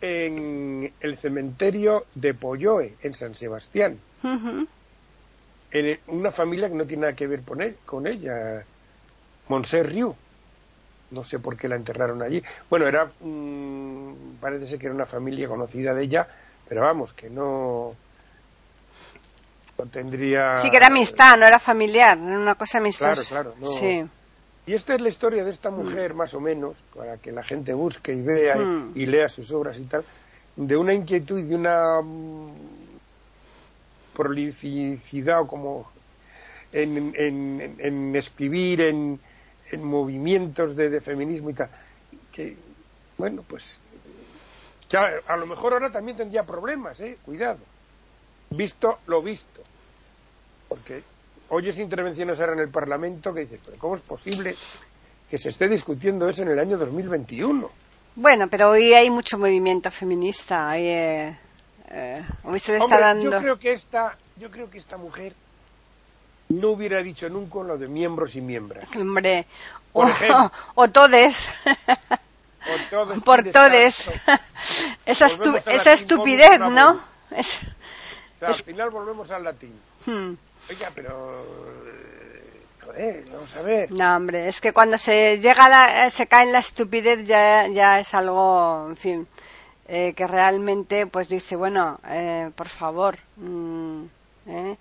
en 0.00 0.92
el 1.00 1.18
cementerio 1.18 2.06
de 2.14 2.34
Polloe, 2.34 2.94
en 3.02 3.14
San 3.14 3.34
Sebastián. 3.34 3.98
En 5.70 5.98
una 6.06 6.30
familia 6.30 6.68
que 6.68 6.74
no 6.74 6.86
tiene 6.86 7.02
nada 7.02 7.16
que 7.16 7.26
ver 7.26 7.42
con 7.84 8.06
ella, 8.06 8.64
Riu 9.48 10.14
no 11.10 11.24
sé 11.24 11.38
por 11.38 11.56
qué 11.56 11.68
la 11.68 11.76
enterraron 11.76 12.22
allí. 12.22 12.42
Bueno, 12.68 12.86
era, 12.86 13.10
mm, 13.20 14.36
parece 14.40 14.66
ser 14.66 14.78
que 14.78 14.86
era 14.86 14.94
una 14.94 15.06
familia 15.06 15.48
conocida 15.48 15.94
de 15.94 16.02
ella, 16.02 16.26
pero 16.68 16.82
vamos, 16.82 17.12
que 17.12 17.30
no, 17.30 17.94
no 19.78 19.86
tendría... 19.86 20.60
Sí, 20.62 20.70
que 20.70 20.76
era 20.76 20.88
amistad, 20.88 21.36
no 21.36 21.46
era 21.46 21.58
familiar, 21.58 22.18
era 22.18 22.38
una 22.38 22.56
cosa 22.56 22.78
amistosa. 22.78 23.22
Claro, 23.28 23.54
claro. 23.54 23.70
Sí. 23.70 24.04
Y 24.66 24.74
esta 24.74 24.96
es 24.96 25.00
la 25.00 25.08
historia 25.08 25.44
de 25.44 25.50
esta 25.50 25.70
mujer, 25.70 26.14
más 26.14 26.34
o 26.34 26.40
menos, 26.40 26.76
para 26.94 27.18
que 27.18 27.30
la 27.30 27.44
gente 27.44 27.72
busque 27.72 28.12
y 28.12 28.20
vea 28.20 28.56
y, 28.56 28.60
hmm. 28.60 29.10
lea 29.10 29.28
sus 29.28 29.52
obras 29.52 29.78
y 29.78 29.84
tal, 29.84 30.04
de 30.56 30.76
una 30.76 30.92
inquietud 30.92 31.38
y 31.38 31.44
de 31.44 31.54
una 31.54 32.02
mm, 32.02 32.50
prolificidad 34.14 35.42
o 35.42 35.46
como 35.46 35.90
en, 36.72 37.14
en, 37.16 37.76
en 37.78 38.16
escribir, 38.16 38.80
en, 38.80 39.20
en 39.70 39.84
movimientos 39.84 40.76
de, 40.76 41.00
feminismo 41.00 41.50
y 41.50 41.54
tal, 41.54 41.70
que, 42.32 42.56
bueno, 43.18 43.44
pues 43.46 43.78
ya, 44.88 45.10
a 45.26 45.36
lo 45.36 45.46
mejor 45.46 45.72
ahora 45.72 45.90
también 45.90 46.16
tendría 46.16 46.44
problemas, 46.44 46.98
¿eh? 47.00 47.18
Cuidado. 47.24 47.58
Visto 48.50 48.98
lo 49.06 49.22
visto. 49.22 49.62
Porque 50.68 51.02
oyes 51.50 51.78
intervenciones 51.78 52.40
ahora 52.40 52.54
en 52.54 52.60
el 52.60 52.70
Parlamento 52.70 53.32
que 53.32 53.40
dices, 53.40 53.60
pero 53.64 53.78
¿cómo 53.78 53.96
es 53.96 54.02
posible 54.02 54.54
que 55.28 55.38
se 55.38 55.48
esté 55.50 55.68
discutiendo 55.68 56.28
eso 56.28 56.42
en 56.42 56.48
el 56.48 56.58
año 56.58 56.76
2021? 56.78 57.70
Bueno, 58.16 58.48
pero 58.48 58.70
hoy 58.70 58.94
hay 58.94 59.10
mucho 59.10 59.38
movimiento 59.38 59.90
feminista. 59.90 60.70
Hay, 60.70 60.86
eh, 60.86 61.38
eh, 61.90 62.24
hoy 62.44 62.58
se 62.58 62.72
le 62.72 62.78
está 62.78 62.98
dando... 62.98 63.30
Yo 63.30 63.40
creo 63.40 63.58
que 63.58 63.72
esta, 63.72 64.16
yo 64.36 64.50
creo 64.50 64.70
que 64.70 64.78
esta 64.78 64.96
mujer 64.96 65.34
no 66.48 66.70
hubiera 66.70 67.02
dicho 67.02 67.28
nunca 67.28 67.60
lo 67.60 67.76
de 67.76 67.88
miembros 67.88 68.34
y 68.36 68.40
miembros. 68.40 68.84
Hombre, 68.96 69.46
o, 70.74 70.88
todes. 70.88 71.48
Por 73.24 73.50
todes. 73.50 74.08
esa, 75.06 75.26
esa 75.66 75.92
estupidez, 75.92 76.58
¿no? 76.58 77.00
al 78.40 78.54
final 78.54 78.90
volvemos 78.90 79.30
al 79.30 79.44
latín. 79.44 79.78
Hmm. 80.06 80.34
Oiga, 80.70 80.90
pero... 80.94 81.44
Joder, 82.84 83.24
vamos 83.32 83.56
a 83.56 83.62
ver. 83.62 83.90
No, 83.90 84.16
hombre, 84.16 84.46
es 84.46 84.60
que 84.60 84.72
cuando 84.72 84.96
se 84.96 85.38
llega 85.40 86.08
se 86.10 86.26
cae 86.26 86.44
en 86.46 86.52
la 86.52 86.60
estupidez 86.60 87.26
ya, 87.26 87.66
ya 87.66 87.98
es 87.98 88.14
algo, 88.14 88.86
en 88.88 88.96
fin, 88.96 89.26
eh, 89.88 90.14
que 90.14 90.26
realmente 90.26 91.06
pues 91.06 91.28
dice, 91.28 91.56
bueno, 91.56 91.98
eh, 92.08 92.50
por 92.54 92.68
favor, 92.68 93.16
mm, 93.36 94.04
eh, 94.46 94.76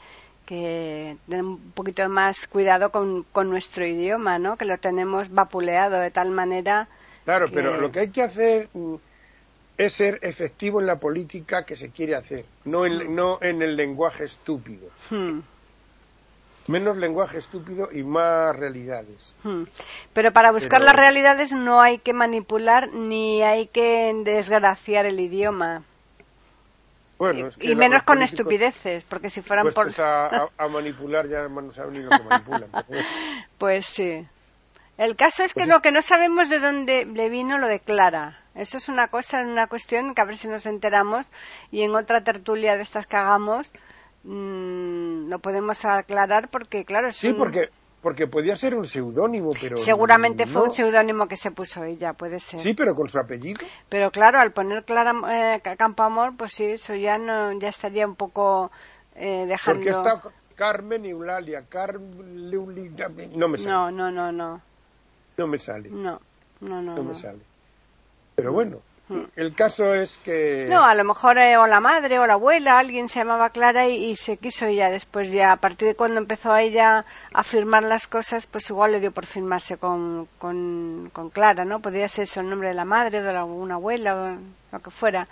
que 0.46 1.18
tener 1.28 1.44
un 1.44 1.72
poquito 1.72 2.08
más 2.08 2.48
cuidado 2.48 2.92
con, 2.92 3.24
con, 3.32 3.50
nuestro 3.50 3.86
idioma, 3.86 4.38
¿no? 4.38 4.58
Que 4.58 4.66
lo 4.66 4.78
tenemos 4.78 5.32
vapuleado 5.32 6.00
de 6.00 6.12
tal 6.12 6.30
manera. 6.30 6.88
Claro, 7.24 7.48
pero 7.52 7.82
lo 7.82 7.92
que 7.92 8.02
hay 8.02 8.10
que 8.10 8.22
hacer 8.22 8.70
mm, 8.74 8.96
es 9.78 9.94
ser 9.94 10.20
efectivo 10.22 10.80
en 10.80 10.88
la 10.88 10.98
política 10.98 11.66
que 11.66 11.76
se 11.76 11.90
quiere 11.90 12.16
hacer, 12.16 12.46
no 12.64 12.86
en, 12.86 12.94
hmm. 12.94 13.16
no 13.16 13.40
en 13.42 13.62
el 13.62 13.76
lenguaje 13.76 14.26
estúpido. 14.26 14.90
Hmm. 15.10 15.40
Menos 16.68 16.98
lenguaje 16.98 17.38
estúpido 17.38 17.90
y 17.92 18.02
más 18.02 18.56
realidades. 18.56 19.36
Hmm. 19.44 19.64
Pero 20.14 20.34
para 20.34 20.52
buscar 20.52 20.82
las 20.82 20.96
realidades 20.96 21.52
no 21.52 21.80
hay 21.80 22.00
que 22.00 22.14
manipular 22.14 22.92
ni 22.92 23.44
hay 23.44 23.68
que 23.68 24.14
desgraciar 24.24 25.06
el 25.06 25.20
idioma 25.20 25.84
y, 27.60 27.76
menos 27.76 28.04
con 28.04 28.22
estupideces, 28.22 29.04
porque 29.06 29.30
si 29.30 29.42
fueran 29.42 29.72
por... 29.74 29.90
A, 30.02 30.50
a, 30.58 30.68
manipular 30.68 31.28
ya 31.28 31.48
no 31.48 31.72
saben 31.72 31.94
ni 31.94 32.00
lo 32.04 32.10
que 32.10 32.24
manipulan. 32.24 32.70
pues 33.58 33.86
sí. 33.86 34.28
El 34.98 35.16
caso 35.16 35.44
es 35.44 35.54
que 35.54 35.62
pues 35.62 35.70
lo 35.70 35.82
que 35.82 35.92
no 35.92 36.02
sabemos 36.02 36.50
de 36.50 36.60
dónde 36.60 37.06
le 37.06 37.30
vino 37.30 37.58
lo 37.58 37.68
declara. 37.68 38.45
Eso 38.56 38.78
es 38.78 38.89
una 38.89 39.10
cosa, 39.10 39.41
una 39.41 39.68
cuestión 39.68 40.15
que 40.15 40.22
a 40.22 40.26
ver 40.26 40.38
si 40.38 40.48
nos 40.48 40.65
enteramos 40.65 41.28
y 41.72 41.82
en 41.82 41.94
otra 41.96 42.24
tertulia 42.24 42.78
de 42.78 42.84
estas 42.84 43.06
que 43.06 43.18
hagamos 43.18 43.72
mmm, 44.24 45.30
lo 45.30 45.39
podemos 45.39 45.84
aclarar 45.86 46.50
porque, 46.50 46.86
claro, 46.86 47.10
es 47.10 47.18
Sí, 47.18 47.34
porque 47.34 47.70
porque 48.02 48.28
podía 48.28 48.56
ser 48.56 48.76
un 48.76 48.86
seudónimo, 48.86 49.50
pero... 49.60 49.78
Seguramente 49.78 50.46
fue 50.46 50.62
un 50.62 50.70
seudónimo 50.70 51.28
que 51.28 51.36
se 51.36 51.50
puso 51.50 51.84
ella, 51.84 52.13
puede 52.13 52.39
ser. 52.39 52.60
Sí, 52.60 52.76
pero 52.76 52.94
con 52.94 53.10
su 53.10 53.18
apellido. 53.18 53.65
Pero 53.89 54.12
claro, 54.12 54.39
al 54.39 54.52
poner 54.52 54.84
Clara 54.84 55.12
eh, 55.56 55.76
Campoamor, 55.76 56.38
pues 56.38 56.54
sí, 56.54 56.65
eso 56.65 56.94
ya, 56.94 57.18
no, 57.18 57.58
ya 57.58 57.70
estaría 57.70 58.06
un 58.06 58.13
poco 58.13 58.70
eh, 59.15 59.48
dejando... 59.48 59.84
Porque 59.84 59.89
está 59.89 60.22
Carmen 60.54 61.04
Eulalia, 61.04 61.63
Carmen 61.68 62.52
no 63.36 63.48
me 63.48 63.58
sale. 63.58 63.70
No, 63.72 63.91
no, 63.91 64.12
no, 64.12 64.32
no. 64.32 64.62
No 65.38 65.48
me 65.48 65.58
sale. 65.58 65.89
No, 65.89 66.22
no, 66.62 66.84
no. 66.84 66.96
No, 66.96 67.04
me 67.04 67.20
sale. 67.20 67.39
Pero 68.36 68.52
bueno, 68.52 68.82
hmm. 69.08 69.24
el 69.36 69.54
caso 69.54 69.93
es 69.93 70.17
que... 70.17 70.65
No, 70.69 70.84
a 70.84 70.93
lo 70.93 71.04
mejor 71.04 71.38
eh, 71.38 71.58
o 71.58 71.67
la 71.67 71.80
madre 71.80 72.19
o 72.19 72.28
la 72.28 72.34
abuela, 72.34 72.78
alguien 72.78 73.08
se 73.08 73.19
llamaba 73.19 73.50
Clara 73.50 73.88
y, 73.88 74.15
se 74.15 74.38
quiso 74.38 74.65
ella 74.65 74.89
después 74.89 75.32
ya, 75.32 75.52
a 75.52 75.58
partir 75.58 75.88
de 75.88 75.95
cuando 75.95 76.19
empezó 76.19 76.56
ella 76.56 77.06
a 77.34 77.43
firmar 77.43 77.84
las 77.84 78.08
cosas, 78.08 78.45
pues 78.48 78.69
igual 78.69 78.91
le 78.91 79.00
dio 79.00 79.12
por 79.12 79.26
firmarse 79.26 79.78
con, 79.78 80.28
con, 80.38 81.10
con 81.13 81.30
Clara, 81.30 81.65
¿no? 81.65 81.80
Podría 81.80 82.08
ser 82.08 82.24
eso 82.24 82.41
el 82.41 82.50
nombre 82.50 82.69
de 82.69 82.76
la 82.76 82.86
madre 82.86 83.19
o 83.19 83.24
de 83.24 83.43
una 83.43 83.76
abuela 83.76 84.15
o 84.15 84.38
lo 84.71 84.80
que 84.80 84.91
fuera. 84.91 85.28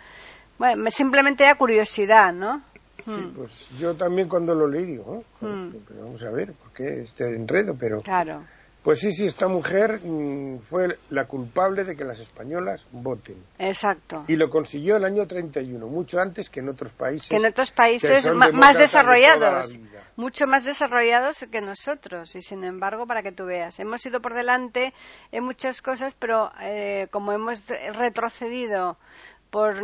Bueno, 0.58 0.90
simplemente 0.90 1.44
era 1.44 1.56
curiosidad, 1.56 2.32
¿no? 2.32 2.62
Sí, 3.04 3.12
hmm. 3.12 3.34
pues 3.36 3.70
yo 3.80 3.96
también 3.96 4.30
cuando 4.30 4.56
lo 4.56 4.68
leí 4.68 4.86
digo, 4.86 5.24
hmm. 5.42 5.70
vamos 6.00 6.24
a 6.24 6.30
ver, 6.30 6.54
¿por 6.54 6.72
qué 6.72 7.02
este 7.02 7.36
enredo? 7.36 7.76
Pero, 7.78 8.00
claro. 8.02 8.44
Pues 8.84 9.00
sí, 9.00 9.14
sí, 9.14 9.26
esta 9.26 9.48
mujer 9.48 10.02
mm, 10.04 10.60
fue 10.60 10.98
la 11.10 11.26
culpable 11.26 11.86
de 11.86 11.96
que 11.96 12.04
las 12.04 12.20
españolas 12.20 12.86
voten. 12.92 13.42
Exacto. 13.58 14.26
Y 14.28 14.36
lo 14.36 14.50
consiguió 14.50 14.98
el 14.98 15.06
año 15.06 15.26
31, 15.26 15.88
mucho 15.88 16.20
antes 16.20 16.50
que 16.50 16.60
en 16.60 16.68
otros 16.68 16.92
países. 16.92 17.30
Que 17.30 17.38
en 17.38 17.46
otros 17.46 17.72
países 17.72 18.30
más 18.34 18.78
desarrollados, 18.78 19.80
mucho 20.18 20.48
más 20.48 20.66
desarrollados 20.66 21.46
que 21.50 21.62
nosotros. 21.62 22.36
Y 22.36 22.42
sin 22.42 22.66
embargo, 22.66 23.08
para 23.08 23.24
que 23.24 23.32
tú 23.32 23.46
veas, 23.46 23.80
hemos 23.80 24.06
ido 24.06 24.22
por 24.22 24.34
delante 24.34 24.94
en 25.32 25.46
muchas 25.46 25.82
cosas, 25.82 26.14
pero 26.20 26.52
eh, 26.62 27.08
como 27.10 27.32
hemos 27.32 27.66
retrocedido 27.94 28.98
por 29.50 29.76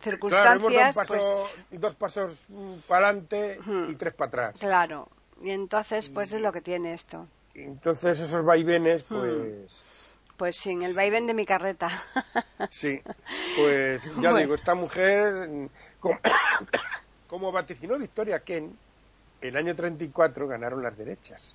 circunstancias. 0.00 0.94
Claro, 0.94 1.08
pues... 1.08 1.56
dos 1.72 1.94
pasos 1.96 2.38
para 2.86 3.08
adelante 3.08 3.58
y 3.88 3.96
tres 3.96 4.14
para 4.14 4.28
atrás. 4.28 4.60
Claro, 4.60 5.08
y 5.42 5.50
entonces, 5.50 6.08
pues 6.08 6.32
es 6.32 6.40
lo 6.40 6.52
que 6.52 6.60
tiene 6.60 6.94
esto. 6.94 7.26
Entonces, 7.54 8.18
esos 8.20 8.44
vaivenes, 8.44 9.04
pues. 9.08 10.18
Pues 10.36 10.56
sin 10.56 10.82
el 10.82 10.94
vaivén 10.94 11.26
de 11.28 11.34
mi 11.34 11.46
carreta. 11.46 11.88
sí, 12.70 13.00
pues 13.56 14.02
ya 14.20 14.34
digo, 14.34 14.54
esta 14.54 14.74
mujer, 14.74 15.48
como, 17.28 17.52
vaticinó 17.52 17.96
Victoria 17.98 18.40
Ken, 18.40 18.76
el 19.40 19.56
año 19.56 19.76
34 19.76 20.48
ganaron 20.48 20.82
las 20.82 20.96
derechas. 20.98 21.54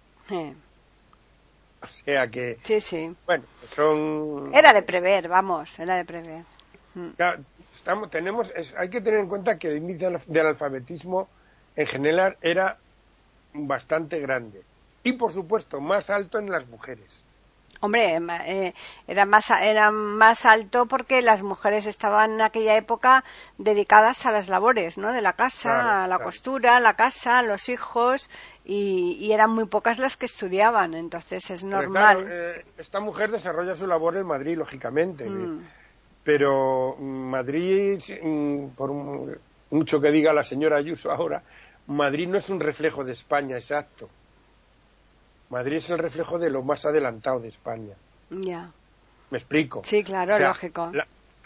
O 1.82 1.88
sea 1.88 2.28
que. 2.28 2.58
Sí, 2.64 2.80
sí. 2.80 3.14
Bueno, 3.26 3.44
son. 3.68 4.52
Era 4.54 4.72
de 4.72 4.84
prever, 4.84 5.28
vamos, 5.28 5.78
era 5.78 5.98
de 5.98 6.06
prever. 6.06 6.44
Ya, 7.18 7.38
estamos, 7.76 8.10
tenemos, 8.10 8.52
hay 8.78 8.90
que 8.90 9.02
tener 9.02 9.20
en 9.20 9.28
cuenta 9.28 9.58
que 9.58 9.70
el 9.70 9.78
índice 9.78 10.10
del 10.26 10.48
alfabetismo 10.48 11.30
en 11.76 11.88
general 11.88 12.38
era 12.42 12.78
bastante 13.54 14.20
grande 14.20 14.64
y, 15.10 15.14
por 15.14 15.34
supuesto, 15.34 15.80
más 15.80 16.10
alto 16.10 16.40
en 16.40 16.52
las 16.52 16.68
mujeres. 16.68 17.26
Hombre, 17.82 18.20
eh, 18.46 18.74
era, 19.08 19.26
más, 19.26 19.50
era 19.52 19.90
más 19.90 20.46
alto 20.46 20.86
porque 20.86 21.22
las 21.22 21.44
mujeres 21.44 21.86
estaban 21.86 22.34
en 22.34 22.42
aquella 22.42 22.76
época 22.76 23.24
dedicadas 23.58 24.26
a 24.26 24.32
las 24.32 24.50
labores, 24.50 24.98
¿no? 24.98 25.14
De 25.14 25.22
la 25.22 25.34
casa, 25.34 26.04
a 26.04 26.08
la 26.08 26.20
costura, 26.20 26.82
la 26.82 26.96
casa, 26.96 27.42
los 27.42 27.70
hijos, 27.70 28.30
y, 28.66 29.32
eran 29.32 29.52
muy 29.52 29.66
pocas 29.66 29.98
las 29.98 30.18
que 30.18 30.26
estudiaban, 30.26 30.94
entonces 30.94 31.50
es 31.52 31.64
normal. 31.64 32.28
Eh, 32.30 32.66
esta 32.78 33.00
mujer 33.00 33.32
desarrolla 33.32 33.76
su 33.76 33.88
labor 33.88 34.18
en 34.18 34.26
Madrid, 34.26 34.58
lógicamente. 34.58 35.30
Mm 35.30 35.62
pero 36.30 36.96
Madrid, 36.98 38.00
mm, 38.22 38.68
por 38.76 38.92
mucho 39.72 40.00
que 40.00 40.12
diga 40.12 40.32
la 40.32 40.44
señora 40.44 40.78
Ayuso 40.78 41.10
ahora, 41.10 41.42
Madrid 41.88 42.28
no 42.28 42.38
es 42.38 42.50
un 42.50 42.60
reflejo 42.60 43.04
de 43.04 43.14
España 43.14 43.58
exacto. 43.58 44.10
Madrid 45.50 45.78
es 45.78 45.90
el 45.90 45.98
reflejo 45.98 46.38
de 46.38 46.50
lo 46.50 46.64
más 46.64 46.86
adelantado 46.86 47.40
de 47.40 47.50
España. 47.50 47.96
Ya. 48.30 48.72
¿Me 49.32 49.38
explico? 49.38 49.82
Sí, 49.84 50.04
claro, 50.04 50.38
lógico. 50.40 50.92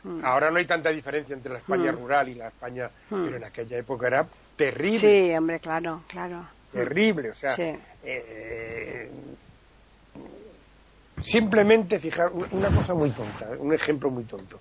Mm. 0.04 0.26
Ahora 0.26 0.52
no 0.52 0.58
hay 0.58 0.66
tanta 0.66 0.90
diferencia 0.90 1.34
entre 1.34 1.54
la 1.54 1.60
España 1.60 1.92
mm. 1.92 1.96
rural 1.96 2.30
y 2.30 2.36
la 2.36 2.48
España, 2.48 2.90
pero 3.10 3.38
en 3.38 3.44
aquella 3.44 3.78
época 3.78 4.08
era 4.08 4.28
terrible. 4.58 5.00
Sí, 5.00 5.34
hombre, 5.36 5.60
claro, 5.60 6.04
claro. 6.08 6.46
Terrible, 6.72 7.30
o 7.30 7.36
sea, 7.36 7.56
eh, 8.04 9.10
Simplemente, 11.24 12.00
fijar, 12.00 12.32
una 12.34 12.70
cosa 12.70 12.94
muy 12.94 13.12
tonta, 13.12 13.50
un 13.58 13.74
ejemplo 13.74 14.10
muy 14.10 14.26
tonto. 14.26 14.60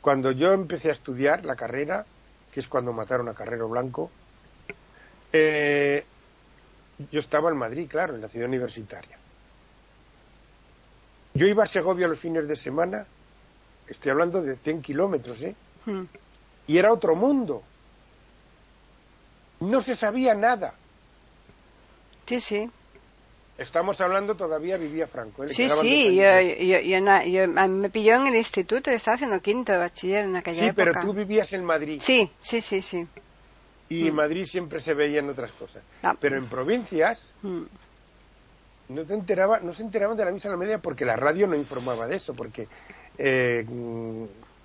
Cuando 0.00 0.30
yo 0.30 0.52
empecé 0.52 0.90
a 0.90 0.92
estudiar 0.92 1.44
la 1.44 1.56
carrera, 1.56 2.04
que 2.52 2.60
es 2.60 2.68
cuando 2.68 2.92
mataron 2.92 3.28
a 3.28 3.34
Carrero 3.34 3.68
Blanco, 3.68 4.10
eh, 5.32 6.04
yo 7.10 7.20
estaba 7.20 7.50
en 7.50 7.56
Madrid, 7.56 7.88
claro, 7.88 8.14
en 8.14 8.20
la 8.20 8.28
ciudad 8.28 8.48
universitaria. 8.48 9.18
Yo 11.34 11.46
iba 11.46 11.64
a 11.64 11.66
Segovia 11.66 12.08
los 12.08 12.18
fines 12.18 12.46
de 12.46 12.56
semana, 12.56 13.06
estoy 13.88 14.10
hablando 14.10 14.42
de 14.42 14.56
100 14.56 14.82
kilómetros, 14.82 15.42
¿eh? 15.42 15.54
Hmm. 15.86 16.04
Y 16.66 16.78
era 16.78 16.92
otro 16.92 17.14
mundo. 17.14 17.62
No 19.60 19.80
se 19.80 19.94
sabía 19.94 20.34
nada. 20.34 20.74
Sí, 22.26 22.40
sí. 22.40 22.70
Estamos 23.58 24.00
hablando, 24.00 24.34
todavía 24.34 24.76
vivía 24.76 25.06
Franco. 25.06 25.44
¿eh? 25.44 25.48
Sí, 25.48 25.68
sí, 25.68 26.16
yo, 26.16 26.24
yo, 26.80 27.48
me 27.68 27.90
pilló 27.90 28.14
en 28.16 28.28
el 28.28 28.36
instituto, 28.36 28.90
yo 28.90 28.96
estaba 28.96 29.14
haciendo 29.16 29.40
quinto 29.40 29.72
de 29.72 29.78
bachiller 29.78 30.24
en 30.24 30.36
aquella 30.36 30.66
época. 30.66 30.84
Sí, 30.84 30.90
pero 30.92 31.06
tú 31.06 31.12
vivías 31.12 31.52
en 31.52 31.64
Madrid. 31.64 32.00
Sí, 32.02 32.30
sí, 32.40 32.60
sí, 32.60 32.82
sí. 32.82 33.06
Y 33.92 34.08
en 34.08 34.14
mm. 34.14 34.16
Madrid 34.16 34.46
siempre 34.46 34.80
se 34.80 34.94
veían 34.94 35.28
otras 35.28 35.52
cosas. 35.52 35.82
Ah. 36.02 36.16
Pero 36.18 36.38
en 36.38 36.46
provincias 36.46 37.20
mm. 37.42 37.62
no, 38.88 39.04
te 39.04 39.14
enteraba, 39.14 39.60
no 39.60 39.72
se 39.72 39.82
enteraban 39.82 40.16
de 40.16 40.24
la 40.24 40.30
misa 40.30 40.48
a 40.48 40.52
la 40.52 40.56
media 40.56 40.78
porque 40.78 41.04
la 41.04 41.16
radio 41.16 41.46
no 41.46 41.56
informaba 41.56 42.06
de 42.06 42.16
eso, 42.16 42.32
porque 42.32 42.68
eh, 43.18 43.66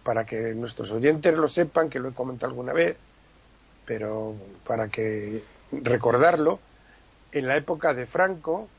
para 0.04 0.26
que 0.26 0.54
nuestros 0.54 0.92
oyentes 0.92 1.34
lo 1.34 1.48
sepan, 1.48 1.90
que 1.90 2.00
lo 2.00 2.10
he 2.10 2.14
comentado 2.14 2.52
alguna 2.52 2.72
vez, 2.74 2.96
pero 3.86 4.36
para 4.66 4.88
que 4.88 5.44
recordarlo, 5.72 6.60
en 7.34 7.48
la 7.48 7.58
época 7.58 7.94
de 7.94 8.06
Franco, 8.06 8.70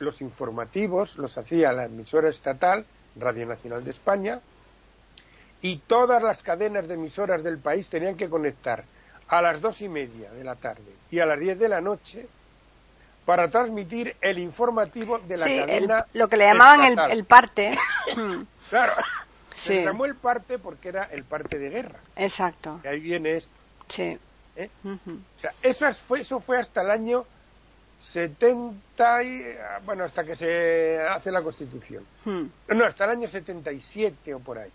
los 0.00 0.20
informativos 0.20 1.16
los 1.16 1.38
hacía 1.38 1.72
la 1.72 1.84
emisora 1.84 2.28
estatal, 2.28 2.84
Radio 3.14 3.46
Nacional 3.46 3.84
de 3.84 3.92
España, 3.92 4.40
y 5.62 5.78
todas 5.78 6.22
las 6.22 6.42
cadenas 6.42 6.86
de 6.88 6.94
emisoras 6.94 7.42
del 7.42 7.58
país 7.58 7.88
tenían 7.88 8.16
que 8.16 8.28
conectar 8.28 8.84
a 9.28 9.42
las 9.42 9.60
dos 9.60 9.82
y 9.82 9.88
media 9.88 10.30
de 10.30 10.44
la 10.44 10.54
tarde 10.54 10.92
y 11.10 11.18
a 11.18 11.26
las 11.26 11.38
diez 11.38 11.58
de 11.58 11.68
la 11.68 11.80
noche 11.80 12.26
para 13.24 13.50
transmitir 13.50 14.16
el 14.20 14.38
informativo 14.38 15.18
de 15.18 15.36
la 15.36 15.44
cadena. 15.44 16.06
lo 16.12 16.28
que 16.28 16.36
le 16.36 16.46
llamaban 16.46 17.10
el, 17.10 17.24
parte. 17.24 17.76
claro. 18.70 18.92
Se 19.56 19.82
llamó 19.82 20.04
el 20.04 20.14
parte 20.14 20.58
porque 20.58 20.90
era 20.90 21.04
el 21.04 21.24
parte 21.24 21.58
de 21.58 21.70
guerra. 21.70 21.98
Exacto. 22.14 22.78
Y 22.84 22.88
ahí 22.88 23.00
viene 23.00 23.38
esto. 23.38 23.50
Sí. 23.88 24.18
¿Eh? 24.54 24.68
O 24.84 25.40
sea, 25.40 25.50
eso 25.62 25.92
fue, 26.06 26.20
eso 26.20 26.40
fue 26.40 26.58
hasta 26.58 26.82
el 26.82 26.90
año 26.90 27.24
70 28.12 29.22
y, 29.22 29.44
bueno, 29.84 30.04
hasta 30.04 30.24
que 30.24 30.36
se 30.36 31.00
hace 31.00 31.30
la 31.32 31.42
Constitución. 31.42 32.04
Hmm. 32.24 32.44
No, 32.68 32.84
hasta 32.84 33.04
el 33.04 33.10
año 33.10 33.28
77 33.28 34.34
o 34.34 34.40
por 34.40 34.58
ahí. 34.58 34.70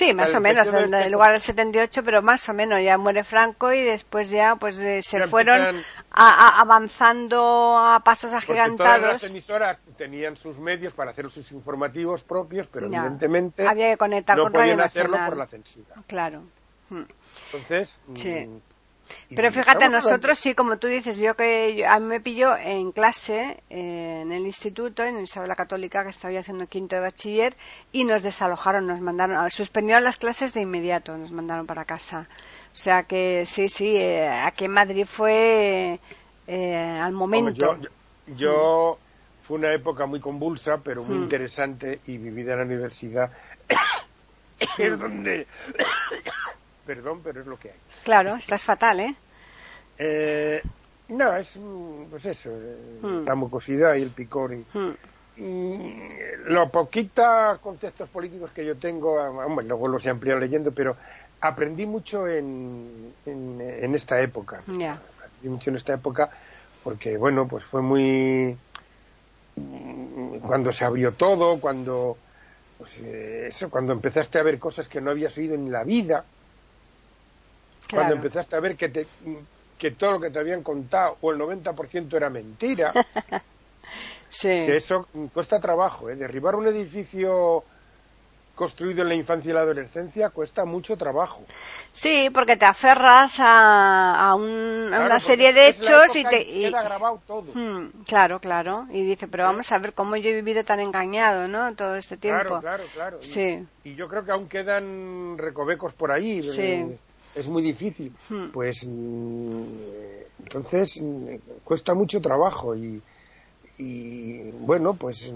Sí, 0.00 0.14
más 0.14 0.34
o 0.34 0.40
menos, 0.40 0.66
en 0.66 1.12
lugar 1.12 1.32
del 1.32 1.42
78, 1.42 2.02
pero 2.02 2.22
más 2.22 2.48
o 2.48 2.54
menos, 2.54 2.82
ya 2.82 2.96
muere 2.96 3.22
Franco 3.22 3.70
y 3.70 3.82
después 3.82 4.30
ya 4.30 4.56
pues 4.56 4.78
eh, 4.78 5.02
se 5.02 5.26
fueron 5.26 5.84
avanzando 6.10 7.76
a 7.76 8.00
pasos 8.00 8.32
agigantados. 8.32 8.96
Todas 8.96 9.22
las 9.22 9.30
emisoras 9.30 9.78
tenían 9.98 10.36
sus 10.36 10.56
medios 10.56 10.94
para 10.94 11.10
hacer 11.10 11.30
sus 11.30 11.52
informativos 11.52 12.24
propios, 12.24 12.66
pero 12.68 12.86
evidentemente 12.86 13.68
había 13.68 13.90
que 13.90 13.98
conectar 13.98 14.38
no 14.38 14.44
con 14.44 14.52
podían 14.54 14.80
hacerlo 14.80 15.18
por 15.26 15.36
la 15.36 15.46
censura. 15.46 15.94
Claro. 16.06 16.44
Hmm. 16.88 17.02
Entonces, 17.52 18.00
sí. 18.14 18.48
Mm, 19.30 19.34
pero 19.34 19.50
fíjate, 19.50 19.88
nosotros 19.88 20.38
sí, 20.38 20.54
como 20.54 20.78
tú 20.78 20.86
dices, 20.86 21.18
yo 21.18 21.34
que 21.34 21.86
a 21.86 21.98
mí 21.98 22.06
me 22.06 22.20
pilló 22.20 22.56
en 22.56 22.92
clase 22.92 23.62
eh, 23.70 24.20
en 24.22 24.32
el 24.32 24.44
instituto, 24.46 25.04
en 25.04 25.20
Isabel 25.20 25.54
Católica, 25.54 26.02
que 26.02 26.10
estaba 26.10 26.32
yo 26.32 26.40
haciendo 26.40 26.66
quinto 26.66 26.96
de 26.96 27.02
bachiller, 27.02 27.56
y 27.92 28.04
nos 28.04 28.22
desalojaron, 28.22 28.86
nos 28.86 29.00
mandaron, 29.00 29.50
suspendieron 29.50 30.04
las 30.04 30.16
clases 30.16 30.52
de 30.54 30.62
inmediato, 30.62 31.16
nos 31.16 31.32
mandaron 31.32 31.66
para 31.66 31.84
casa. 31.84 32.28
O 32.72 32.76
sea 32.76 33.02
que 33.04 33.44
sí, 33.46 33.68
sí, 33.68 33.96
eh, 33.96 34.28
aquí 34.28 34.66
en 34.66 34.72
Madrid 34.72 35.04
fue 35.04 35.98
eh, 36.46 37.00
al 37.02 37.12
momento. 37.12 37.78
yo, 38.26 38.98
fue 39.42 39.58
una 39.58 39.72
época 39.72 40.06
muy 40.06 40.20
convulsa, 40.20 40.78
pero 40.78 41.02
muy 41.02 41.18
hmm. 41.18 41.22
interesante, 41.24 42.00
y 42.06 42.18
vivida 42.18 42.52
en 42.52 42.58
la 42.58 42.64
universidad, 42.64 43.32
es 44.78 44.98
donde 44.98 45.46
perdón, 46.86 47.20
pero 47.22 47.40
es 47.40 47.46
lo 47.46 47.58
que 47.58 47.70
hay. 47.70 47.78
Claro, 48.04 48.36
estás 48.36 48.64
fatal, 48.64 49.00
¿eh? 49.00 49.14
eh 49.98 50.62
no, 51.08 51.36
es 51.36 51.58
pues 52.08 52.26
eso, 52.26 52.50
eh, 52.52 52.98
hmm. 53.02 53.24
la 53.26 53.34
mucosidad 53.34 53.94
y 53.96 54.02
el 54.02 54.10
picor. 54.10 54.54
Y, 54.54 54.64
hmm. 55.36 56.08
lo 56.46 56.70
poquita 56.70 57.58
conceptos 57.60 58.08
políticos 58.08 58.50
que 58.52 58.64
yo 58.64 58.76
tengo, 58.76 59.14
hombre, 59.14 59.66
luego 59.66 59.88
los 59.88 60.04
he 60.06 60.10
ampliado 60.10 60.38
leyendo, 60.38 60.72
pero 60.72 60.96
aprendí 61.40 61.86
mucho 61.86 62.28
en, 62.28 63.12
en, 63.26 63.94
esta 63.94 64.20
época. 64.20 64.58
Aprendí 64.58 65.48
mucho 65.48 65.70
en 65.70 65.76
esta 65.76 65.94
época 65.94 66.30
porque, 66.82 67.16
bueno, 67.16 67.46
pues 67.46 67.64
fue 67.64 67.82
muy... 67.82 68.56
Cuando 70.46 70.72
se 70.72 70.84
abrió 70.84 71.12
todo, 71.12 71.60
cuando... 71.60 72.16
Pues, 72.78 73.00
eh, 73.00 73.48
eso, 73.48 73.68
cuando 73.68 73.92
empezaste 73.92 74.38
a 74.38 74.42
ver 74.42 74.58
cosas 74.58 74.88
que 74.88 75.02
no 75.02 75.10
habías 75.10 75.36
oído 75.36 75.54
en 75.54 75.70
la 75.70 75.84
vida, 75.84 76.24
cuando 77.90 78.14
empezaste 78.14 78.56
a 78.56 78.60
ver 78.60 78.76
que, 78.76 78.88
te, 78.88 79.06
que 79.78 79.92
todo 79.92 80.12
lo 80.12 80.20
que 80.20 80.30
te 80.30 80.38
habían 80.38 80.62
contado 80.62 81.16
o 81.20 81.32
el 81.32 81.38
90% 81.38 82.14
era 82.14 82.30
mentira, 82.30 82.92
sí. 84.30 84.48
que 84.48 84.76
eso 84.76 85.06
cuesta 85.32 85.60
trabajo, 85.60 86.10
¿eh? 86.10 86.16
derribar 86.16 86.54
un 86.54 86.66
edificio 86.66 87.64
construido 88.60 89.00
en 89.00 89.08
la 89.08 89.14
infancia 89.14 89.50
y 89.50 89.54
la 89.54 89.60
adolescencia 89.60 90.28
cuesta 90.28 90.66
mucho 90.66 90.94
trabajo. 90.94 91.42
Sí, 91.92 92.28
porque 92.28 92.58
te 92.58 92.66
aferras 92.66 93.36
a, 93.38 94.34
una 94.34 95.18
serie 95.18 95.54
de 95.54 95.68
hechos 95.68 96.14
y 96.14 96.24
te... 96.24 96.42
Y, 96.42 96.68
grabado 96.68 97.22
todo. 97.26 97.50
Hmm, 97.54 97.88
claro, 98.06 98.38
claro. 98.38 98.86
Y 98.90 99.02
dice, 99.02 99.28
pero 99.28 99.44
vamos 99.44 99.72
a 99.72 99.78
ver 99.78 99.94
cómo 99.94 100.14
yo 100.16 100.28
he 100.28 100.34
vivido 100.34 100.62
tan 100.62 100.78
engañado, 100.78 101.48
¿no? 101.48 101.74
Todo 101.74 101.96
este 101.96 102.18
tiempo. 102.18 102.60
Claro, 102.60 102.60
claro, 102.60 102.84
claro. 102.92 103.22
Sí. 103.22 103.66
Y, 103.82 103.94
yo 103.94 104.08
creo 104.08 104.26
que 104.26 104.32
aún 104.32 104.46
quedan 104.46 105.38
recovecos 105.38 105.94
por 105.94 106.12
ahí. 106.12 106.42
Sí. 106.42 106.98
Es 107.34 107.46
muy 107.46 107.62
difícil. 107.62 108.12
Hmm. 108.28 108.50
Pues 108.52 108.86
mm, 108.86 109.62
entonces 110.40 111.00
mm, 111.00 111.34
cuesta 111.64 111.94
mucho 111.94 112.20
trabajo 112.20 112.74
y, 112.74 113.00
y 113.78 114.50
bueno, 114.52 114.94
pues 114.94 115.32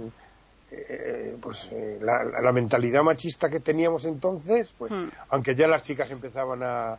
eh, 0.70 1.36
pues 1.40 1.68
eh, 1.72 1.98
la, 2.00 2.52
mentalidad 2.52 3.02
machista 3.02 3.48
que 3.48 3.60
teníamos 3.60 4.06
entonces, 4.06 4.74
pues 4.76 4.90
hmm. 4.90 5.08
aunque 5.30 5.54
ya 5.54 5.68
las 5.68 5.82
chicas 5.82 6.10
empezaban 6.10 6.62
a, 6.62 6.98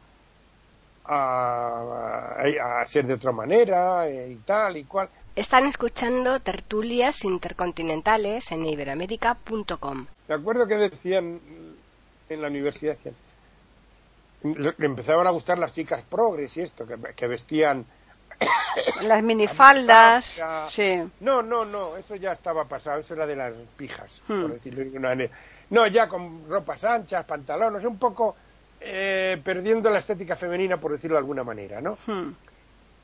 a, 1.06 2.84
ser 2.86 3.06
de 3.06 3.14
otra 3.16 3.32
manera 3.32 4.08
eh, 4.08 4.32
y 4.32 4.36
tal 4.38 4.78
y 4.78 4.86
cual. 4.86 5.10
Están 5.36 5.66
escuchando 5.66 6.40
tertulias 6.40 7.26
intercontinentales 7.26 8.52
en 8.52 8.66
iberamérica.com. 8.66 10.06
Me 10.30 10.36
acuerdo 10.36 10.66
que 10.66 10.76
decían 10.76 11.42
en 12.30 12.42
la 12.42 12.48
universidad 12.48 12.98
que 12.98 13.12
le 14.46 14.86
empezaban 14.86 15.28
a 15.28 15.32
gustar 15.32 15.58
las 15.58 15.74
chicas 15.74 16.04
progres 16.04 16.56
y 16.58 16.62
esto, 16.62 16.86
que 17.16 17.28
vestían 17.28 17.86
las 19.02 19.24
minifaldas, 19.24 20.42
sí. 20.70 21.02
No, 21.20 21.42
no, 21.42 21.66
no, 21.66 21.98
eso 21.98 22.16
ya 22.16 22.34
estaba 22.34 22.66
pasado, 22.66 23.00
eso 23.00 23.14
era 23.14 23.26
de 23.26 23.36
las 23.36 23.54
pijas, 23.78 24.22
por 24.28 24.36
hmm. 24.38 24.52
decirlo 24.52 24.84
de 24.84 24.98
una 24.98 25.10
manera. 25.10 25.34
No, 25.70 25.88
ya 25.88 26.08
con 26.08 26.48
ropas 26.48 26.84
anchas, 26.84 27.26
pantalones, 27.26 27.84
un 27.86 27.98
poco 27.98 28.36
eh, 28.80 29.40
perdiendo 29.44 29.90
la 29.90 30.00
estética 30.00 30.36
femenina, 30.36 30.78
por 30.78 30.92
decirlo 30.92 31.16
de 31.16 31.20
alguna 31.20 31.44
manera, 31.44 31.82
¿no? 31.82 31.98
Hmm. 32.06 32.34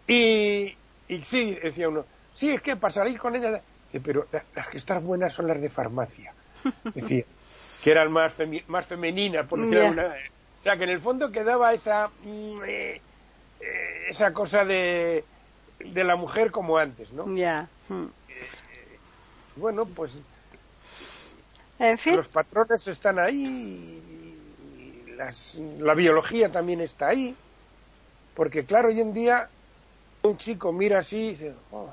Y, 0.08 0.76
y 1.08 1.24
sí, 1.24 1.58
decía 1.62 1.90
uno, 1.90 2.06
sí, 2.36 2.52
es 2.52 2.62
que 2.62 2.76
para 2.76 2.94
salir 2.94 3.20
con 3.20 3.36
ella, 3.36 3.62
pero 4.04 4.28
las 4.56 4.68
que 4.68 4.78
están 4.78 5.06
buenas 5.06 5.34
son 5.34 5.48
las 5.48 5.60
de 5.60 5.70
farmacia. 5.70 6.34
Decía, 6.94 7.26
que 7.84 7.92
eran 7.92 8.12
más, 8.12 8.34
más 8.68 8.86
femeninas, 8.86 9.48
por 9.48 9.60
decirlo 9.60 9.80
de 9.80 9.88
alguna 9.88 10.08
manera. 10.10 10.32
O 10.62 10.64
sea, 10.64 10.78
que 10.78 10.84
en 10.84 10.92
el 10.92 11.02
fondo 11.02 11.32
quedaba 11.32 11.74
esa... 11.74 12.10
Mm, 12.24 12.56
eh, 12.66 13.02
eh, 13.60 14.06
esa 14.10 14.32
cosa 14.32 14.64
de, 14.64 15.24
de 15.80 16.04
la 16.04 16.16
mujer 16.16 16.52
como 16.52 16.78
antes, 16.78 17.12
¿no? 17.12 17.34
Ya. 17.36 17.68
Hmm. 17.90 18.06
bueno, 19.56 19.86
pues. 19.86 20.20
En 21.80 21.98
fin. 21.98 22.16
Los 22.16 22.28
patrones 22.28 22.88
están 22.88 23.18
ahí, 23.18 23.44
y 23.44 25.12
las, 25.16 25.56
la 25.80 25.94
biología 25.94 26.52
también 26.52 26.82
está 26.82 27.08
ahí, 27.08 27.36
porque 28.36 28.66
claro, 28.66 28.90
hoy 28.90 29.02
en 29.02 29.14
día 29.14 29.50
un 30.24 30.38
chico 30.38 30.72
mira 30.72 31.00
así 31.00 31.18
y 31.18 31.30
dice, 31.32 31.56
oh, 31.72 31.90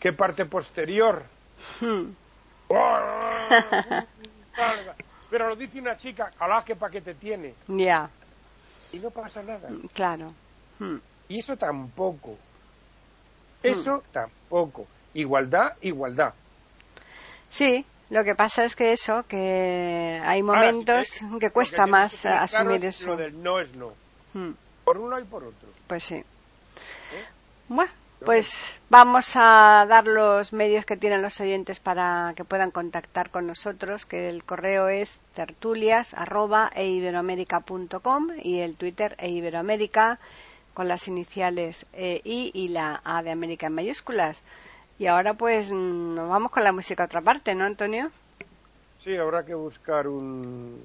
¿qué 0.00 0.12
parte 0.12 0.46
posterior? 0.46 1.22
Hmm. 1.80 2.12
Pero 5.30 5.48
lo 5.48 5.56
dice 5.56 5.80
una 5.80 5.96
chica, 5.96 6.30
alá, 6.38 6.62
qué 6.64 6.76
paquete 6.76 7.14
tiene. 7.14 7.54
Ya 7.66 8.10
y 8.92 8.98
no 8.98 9.10
pasa 9.10 9.42
nada. 9.42 9.68
Mm, 9.68 9.86
claro. 9.92 10.32
Mm. 10.78 10.96
Y 11.28 11.38
eso 11.38 11.56
tampoco. 11.56 12.36
Eso 13.62 14.02
tampoco. 14.12 14.86
Igualdad, 15.14 15.74
igualdad. 15.80 16.34
Sí, 17.48 17.84
lo 18.10 18.22
que 18.22 18.34
pasa 18.34 18.64
es 18.64 18.76
que 18.76 18.92
eso, 18.92 19.24
que 19.26 20.20
hay 20.22 20.42
momentos 20.42 21.20
que, 21.40 21.50
cuesta 21.50 21.86
más 21.86 22.26
asumir 22.26 22.84
eso. 22.84 23.08
Lo 23.08 23.16
del 23.16 23.42
no 23.42 23.58
es 23.58 23.74
no. 23.74 23.92
Por 24.84 24.98
uno 24.98 25.18
y 25.18 25.24
por 25.24 25.44
otro. 25.44 25.68
Pues 25.86 26.04
sí. 26.04 26.16
¿Eh? 26.16 26.24
Bueno, 27.68 27.90
pues 28.24 28.78
vamos 28.88 29.32
a 29.34 29.84
dar 29.88 30.06
los 30.06 30.52
medios 30.52 30.84
que 30.84 30.96
tienen 30.96 31.22
los 31.22 31.40
oyentes 31.40 31.80
para 31.80 32.32
que 32.36 32.44
puedan 32.44 32.70
contactar 32.70 33.30
con 33.30 33.46
nosotros, 33.46 34.06
que 34.06 34.28
el 34.28 34.44
correo 34.44 34.88
es 34.88 35.20
tertulias@eiberoamerica.com 35.34 38.28
y 38.42 38.60
el 38.60 38.76
Twitter 38.76 39.16
eiberoamerica 39.18 40.18
con 40.74 40.88
las 40.88 41.08
iniciales 41.08 41.86
e, 41.92 42.20
I 42.24 42.50
y 42.54 42.68
la 42.68 43.00
A 43.04 43.22
de 43.22 43.30
América 43.30 43.66
en 43.66 43.74
mayúsculas. 43.74 44.42
Y 44.98 45.06
ahora 45.06 45.34
pues 45.34 45.70
nos 45.72 46.28
vamos 46.28 46.50
con 46.50 46.64
la 46.64 46.72
música 46.72 47.02
a 47.02 47.06
otra 47.06 47.20
parte, 47.20 47.54
¿no, 47.54 47.64
Antonio? 47.64 48.10
Sí, 48.98 49.16
habrá 49.16 49.44
que 49.44 49.54
buscar 49.54 50.08
un 50.08 50.80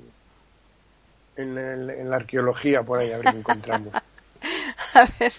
en, 1.37 1.57
en 1.57 2.09
la 2.09 2.17
arqueología 2.17 2.83
por 2.83 2.99
ahí 2.99 3.11
a 3.11 3.17
ver 3.17 3.31
qué 3.31 3.39
encontramos. 3.39 3.93
a 4.93 5.07
ver 5.19 5.33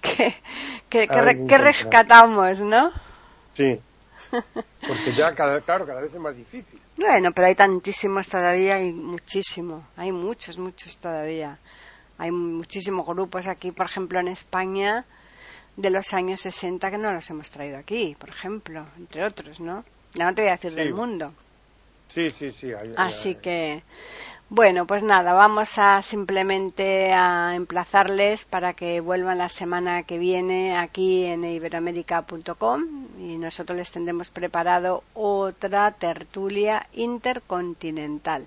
qué 0.00 0.34
que, 0.88 1.06
rescatamos, 1.58 2.58
¿no? 2.60 2.92
Sí. 3.54 3.80
Porque 4.30 5.12
ya, 5.16 5.34
cada, 5.34 5.60
claro, 5.60 5.86
cada 5.86 6.00
vez 6.00 6.12
es 6.12 6.20
más 6.20 6.36
difícil. 6.36 6.80
Bueno, 6.96 7.32
pero 7.32 7.46
hay 7.46 7.54
tantísimos 7.54 8.28
todavía, 8.28 8.76
hay 8.76 8.92
muchísimo, 8.92 9.86
hay 9.96 10.12
muchos, 10.12 10.58
muchos 10.58 10.98
todavía. 10.98 11.58
Hay 12.18 12.30
muchísimos 12.30 13.06
grupos 13.06 13.46
aquí, 13.46 13.70
por 13.70 13.86
ejemplo, 13.86 14.18
en 14.18 14.28
España, 14.28 15.04
de 15.76 15.90
los 15.90 16.12
años 16.12 16.40
60 16.40 16.90
que 16.90 16.98
no 16.98 17.12
los 17.12 17.30
hemos 17.30 17.50
traído 17.50 17.78
aquí, 17.78 18.16
por 18.18 18.30
ejemplo, 18.30 18.84
entre 18.96 19.24
otros, 19.24 19.60
¿no? 19.60 19.84
no 20.16 20.34
te 20.34 20.42
voy 20.42 20.48
a 20.50 20.54
decir 20.54 20.74
del 20.74 20.94
mundo. 20.94 21.32
Sí, 22.08 22.30
sí, 22.30 22.50
sí. 22.50 22.72
Así 22.96 23.34
que, 23.36 23.82
bueno, 24.50 24.86
pues 24.86 25.02
nada, 25.02 25.34
vamos 25.34 25.78
a 25.78 26.00
simplemente 26.02 27.12
a 27.12 27.54
emplazarles 27.54 28.44
para 28.46 28.72
que 28.72 29.00
vuelvan 29.00 29.38
la 29.38 29.48
semana 29.48 30.04
que 30.04 30.18
viene 30.18 30.76
aquí 30.76 31.24
en 31.24 31.44
iberoamérica.com 31.44 32.82
y 33.18 33.36
nosotros 33.36 33.76
les 33.76 33.92
tendremos 33.92 34.30
preparado 34.30 35.04
otra 35.14 35.92
tertulia 35.92 36.86
intercontinental. 36.94 38.46